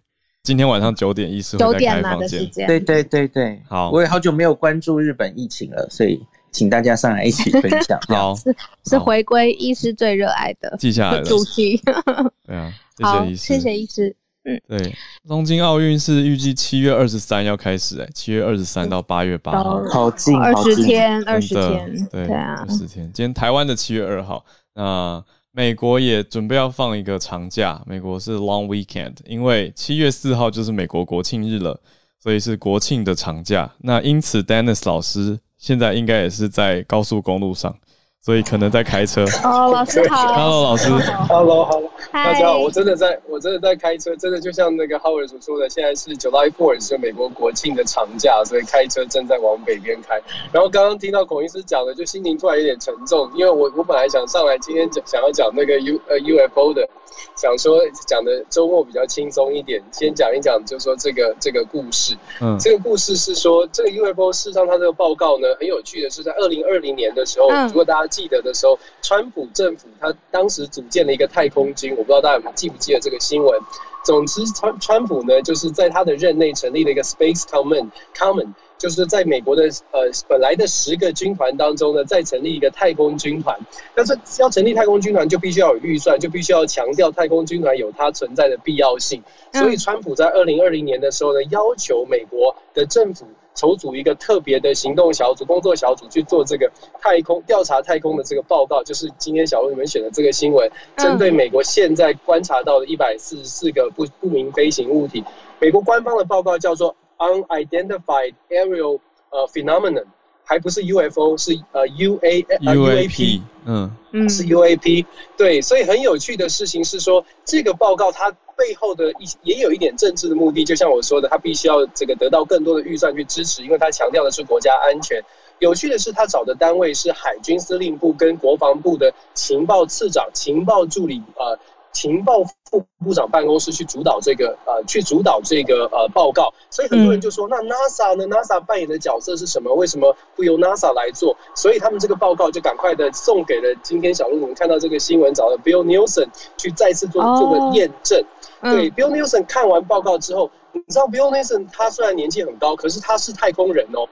[0.43, 3.27] 今天晚上九点，医师会开房间，对对对。
[3.27, 6.19] 对，好，我也好久没有关注日本疫情了，所以
[6.51, 7.99] 请大家上来一起分享。
[8.09, 8.55] 好，是
[8.85, 11.79] 是回归医师最热爱的记下来主题。
[12.47, 14.15] 对啊， 谢谢医师，谢谢医师。
[14.43, 14.95] 嗯，对，
[15.27, 23.05] 东京奥运是预计七月二十三要开始，哎，七月二十三到八月八号，好近，二十天，二十天，对啊，二十天。
[23.13, 31.79] 今天台湾的七月二号，那美国也准备要放一个长假，美国是 Long Weekend，因为七月四号就是美国国庆日了，
[32.19, 33.71] 所以是国庆的长假。
[33.81, 37.75] 那因此，Dennis 老师现在应该也是在高速公路上。
[38.23, 39.25] 所以可能在开车。
[39.43, 40.27] 哦，老师好。
[40.35, 40.89] Hello，老师。
[40.91, 42.59] Hello，Hello，大家好。
[42.59, 50.21] 我真的在，我真的在开车，真的就像那个 Howard 所说的，现在是 July Fourth，是美国国庆的长假，所以开车正在往北边开。
[50.51, 56.87] 然后刚刚听到孔医师讲的，就心情突然有点沉重，因为我我本来想上来今天讲想要讲那个 U 呃 UFO 的。
[57.35, 62.15] 想说讲的周末比较轻松一点，先讲一讲，就说这个这个故事。
[62.41, 73.59] 嗯，这个故事是说，这个 UFO 事实上它这个报告呢，很有趣的是，在二零二零年的时候，如果大家记得的时候，川普政府他当时组建了一个太空军，我不知道大家记不记得这个新闻。
[74.03, 78.53] 总之，川川普呢，就是在他的任内成立了一个 Space Command，Command。
[78.79, 83.55] 就是在美国的呃本来的十个军团当中呢，再成立一个太空军团。
[83.93, 89.21] 但是要成立太空军团，就必须要有预算，就必须要强调太空军团有它存在的必要性。
[89.53, 98.83] 所以，川普在二零二零年的时候呢，要求美国的政府筹组一个特别的行动小组、工作小组去做这个太空调查太空的这个报告。
[98.83, 105.23] 就是今天小鹿你们选的这个新闻，针对美国现在观察到的一百四十四个不不明飞行物体，
[105.59, 106.95] 美国官方的报告叫做。
[107.21, 108.99] Unidentified aerial
[109.29, 110.05] 呃 phenomenon
[110.43, 115.05] 还不是 UFO 是呃 UA UAP 嗯嗯是 UAP
[115.37, 125.21] 对所以很有趣的事情是说这个报告它背后的一也有一点政治的目的就像我说的它必须要这个得到更多的预算去支持因为它强调的是国家安全
[125.59, 131.57] 有趣的是他找的单位是海军司令部跟国防部的情报次长情报助理呃。
[131.91, 139.73] 情报副部长办公室去主导这个呃，去主导这个呃报告，所以很多人就说，那 NASA 呢？NASA 扮演的角色是什么？
[139.73, 141.35] 为什么不由 NASA 来做？
[141.53, 146.27] 所以他们这个报告就赶快的送给了今天小鹿，我们看到这个新闻，找了 Bill Nielsen
[146.57, 148.23] 去再次做做个验证。
[148.61, 154.07] 对，Bill Nielsen 看完报告之后，你知道 Bill Nielsen 他虽然年纪很高，可是他是太空人哦，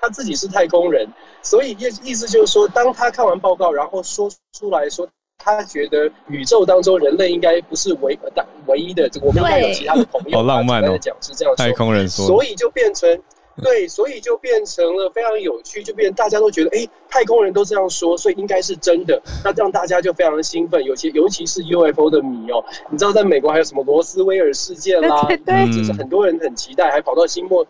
[0.00, 1.06] 他自己是太空人，
[1.42, 5.08] 所以意意思就是说，当他看完报告，然后说出来说。
[5.42, 8.32] 他觉得宇宙当中人类应该不是唯唯
[8.66, 10.38] 唯一的，我们应该有其他的朋友。
[10.38, 10.96] 好浪漫哦！
[11.00, 13.18] 讲是这样太空人说，所以就变成
[13.62, 19.20] 对，所以就变成了非常有趣，就变大家都觉得，哎，太空人都这样说，所以应该是真的。
[19.44, 22.62] 那这样大家就非常的兴奋，尤其尤其是 UFO 的迷哦。
[22.90, 27.66] 你知道，在美国还有什么罗斯威尔事件啦，对就是很多人很期待，还跑到新墨。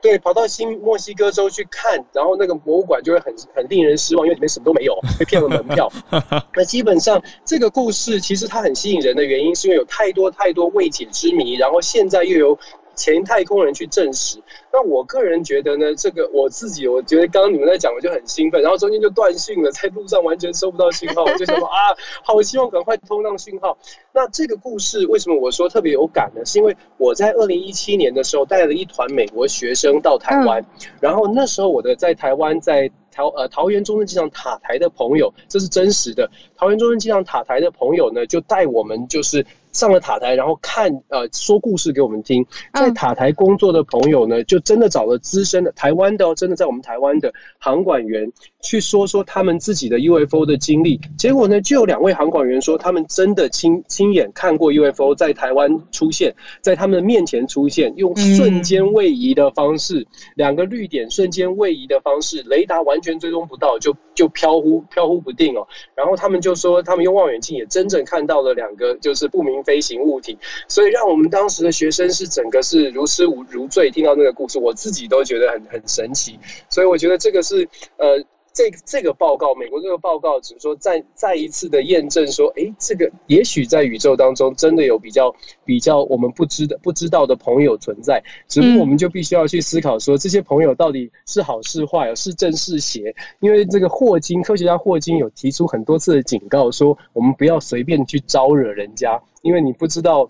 [0.00, 5.90] 对，跑到新墨西哥州去看，然后那个博物馆就会很很令人失望，因为里面什么都没有，被骗了门票。
[6.54, 12.58] 那基本上这个故事其实它很吸引人的原因，是因为有太多太多未解之谜，然后现在又有。
[12.98, 14.42] 前太空人去证实，
[14.72, 21.78] 那我个人觉得呢，这个我自己我觉得刚刚你们在讲，我就很兴奋，然后中间就断讯了，在路上完全收不到信号， 我就想说啊，
[22.24, 23.78] 好希望赶快通上讯号。
[24.12, 26.44] 那这个故事为什么我说特别有感呢？
[26.44, 30.64] 是因为我在二零一七年的时候带了一团美国学生到台湾，
[31.00, 39.46] 然后那时候我的在台湾在桃呃桃园中正机场塔台的朋友，这是真实的，桃园中正机场塔台的朋友呢，就带我们就是。
[39.72, 42.46] 上了塔台，然后看呃说故事给我们听。
[42.72, 51.00] 在塔台工作的朋友呢，就真的找了资深的台湾的哦，真的在我们台湾的航管员去说说他们自己的 UFO 的经历。
[51.18, 65.66] 结果呢，就有两位航管员说，他们真的亲亲眼看过 UFO 在台湾出现，在他们的面前出现，用瞬间位移的方式，两个绿点瞬间位移的方式，雷达完全追踪不到，就就飘忽飘忽不定哦。
[65.94, 69.57] 然后他们就说，他们用望远镜也真正看到了两个就是不明。
[69.64, 70.38] 飞行物体，
[70.68, 76.38] 所以让我们当时的学生是整个是如痴如醉，听到那个故事，我自己都觉得很很神奇。
[76.68, 78.24] 所以我觉得这个是呃，
[78.58, 85.32] 这这个报告，美国这个报告只是说再再一次的验证说，哎，这个也许在宇宙当中真的有比较
[85.64, 93.14] 比较我们不知的不知道的朋友存在，只不过我们就必须要去思考说，这些朋友到底是好是坏，是正是邪？
[93.38, 100.28] 因为这个霍金科学家霍金有提出很多次的警告，说我们不要随便去招惹人家，因为你不知道。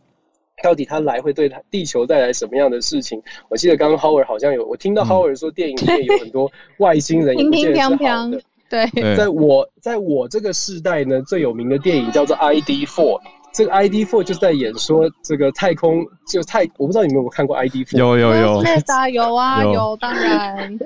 [0.63, 3.23] 到底它来会对它地球带来什么样的事情？
[3.49, 8.31] 我记得刚刚 Howard 好像有，我听到 Howard 说电影里面有很多外星人，平平飘飘。
[8.69, 8.87] 对，
[9.17, 13.21] 在我在我这个世代呢，最有名的电影叫做 ID Four。
[13.51, 17.97] 这个 ID Four 就是在演说这个太空，就太我不知道你们有没有看过 ID Four？
[17.97, 18.63] 有有有，
[19.11, 20.79] 有啊有，当然。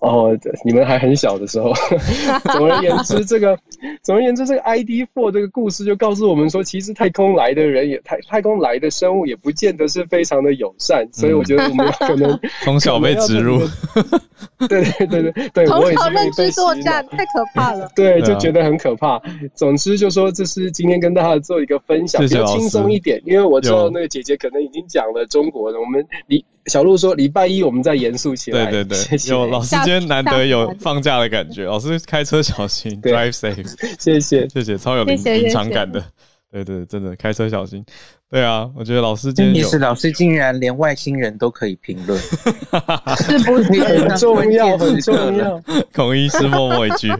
[0.00, 1.72] 哦，你们还很小的时候。
[2.52, 3.56] 总而言之，这个
[4.02, 13.60] 总而言之，这个 ID Four 这个故事就告诉我们说，其实太空来的人也太太空来的生物也不见得是非常的友善，所以我觉得我们可能 从小被植入。
[14.68, 17.88] 对对对对对，从小认知作战太可怕了。
[17.94, 19.20] 对，就觉得很可怕。
[19.54, 26.44] 总之，就说这是今天跟大家做一个分享，比较轻松一点，因为我知道那个姐姐可能已经讲了中国的，我们离。
[26.66, 31.64] 小鹿说：“礼拜一我们再严肃起来。”对对对，有老师今天难得有放假的感觉。
[31.64, 33.96] 老师开车小心，Drive safe。
[33.98, 36.02] 谢谢谢谢，超有临临场感的。
[36.50, 37.84] 对对，真的开车小心。
[38.30, 44.78] 对啊，我觉得老师今天，意思老师竟然连外星人都可以评论，是不是 很重要？
[44.78, 45.60] 很重要。
[45.92, 47.12] 孔医师默默一句。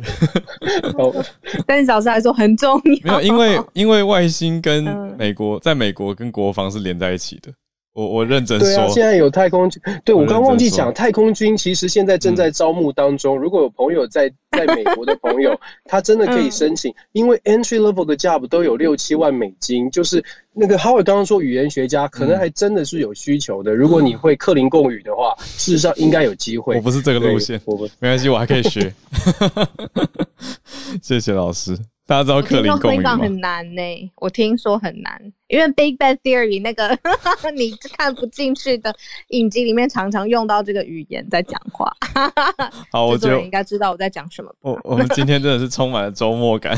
[1.67, 3.19] 但是老师还说很重要。
[3.21, 4.85] 没有，因为因为外星跟
[5.19, 7.53] 美国，在美国跟国防是连在一起的。
[7.95, 13.39] 我我认真说，对啊，现在有太空军，对我刚忘记讲，太空军其实现在正在招募当中。
[13.39, 19.89] 如果有朋友在 在美国的朋友，他真的可以申请，因为 entry level 的 job 都有六七万美金。
[19.91, 23.73] 就是那个 Howard 刚刚说语言学家，可能还真的是有需求的。
[23.75, 26.75] 如果你会克林贡语的话，事实上应该有机会。
[26.77, 28.93] 我不是这个路线，我不没关系，我还可以学。
[31.01, 31.79] 谢谢老师。
[32.07, 33.17] 大家知道克林贡语吗？
[33.17, 33.83] 很难呢，
[34.17, 36.91] 我听说很难，因为《Big Bang Theory》那个
[37.57, 38.95] 你看不进去的
[39.29, 41.91] 影集里面，常常用到这个语言在讲话。
[42.93, 44.55] 好，我觉得应该知道我在讲什么。
[44.61, 46.77] 我我们今天真的是充满了周末感。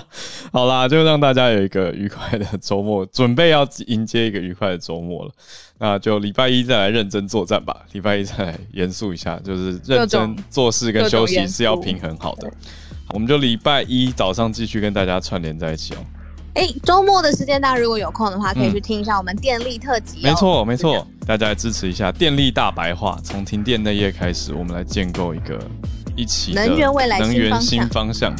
[0.52, 5.32] 好啦，就让大家有一个愉快的周末，准备要迎接一个愉快的周末了。
[5.78, 12.52] 那就礼拜一再来认真作战吧，礼拜一再来严肃一下，就是认真做事跟休息是要平衡好的。
[13.12, 15.98] 我们就礼拜一早上继续跟大家串联在一起哦。
[16.54, 20.20] 哎，周末的时间大家如果有空的话，可以去听一下我们电力特辑。
[20.22, 25.58] 没错，没错，大家来支持一下电力大白话，从停电那夜开始，我们来建构一个
[26.16, 28.34] 一起能源未来能源新方向。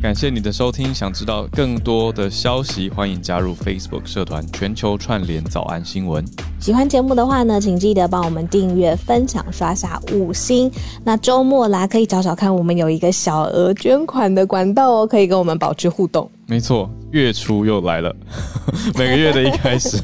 [0.00, 6.24] 感谢你的收听，想知道更多的消息，欢迎加入 Facebook 社团全球串联早安新闻。
[6.58, 10.70] 喜欢节目的话呢，请记得帮我们订阅、分享、刷下五星。
[11.04, 16.28] 那周末啦，可以找找看，我们有一个小额捐款的管道哦，可以跟我们保持互动。
[16.46, 18.14] 没错，月初又来了，
[18.98, 19.98] 每个月的一开始，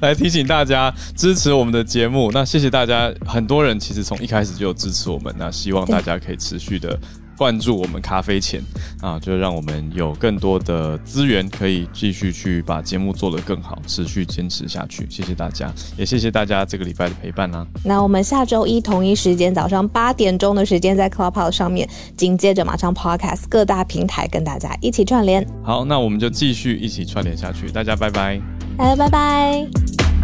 [0.00, 2.30] 来提醒大家支持我们的节目。
[2.32, 6.98] 那谢谢大家，很多人其实从一开始就支持我们，那希望大家可以持续的。
[7.36, 8.62] 关注我们咖啡钱
[9.00, 15.06] 啊，就让我们有更多的资源，可以继续去把节目做得更好，持续坚持下去。
[15.10, 17.66] 谢谢大家，也谢谢大家这个礼拜的陪伴啦。
[17.84, 25.44] 那我们下周一同一时间早上八点钟的时间，在 Clubhouse 上面，紧接着马上 Podcast 各大平台跟大家一起串联。
[25.64, 27.70] 好，那我们就继续一起串联下去。
[27.70, 28.40] 大家拜拜，
[28.76, 30.21] 大家拜拜。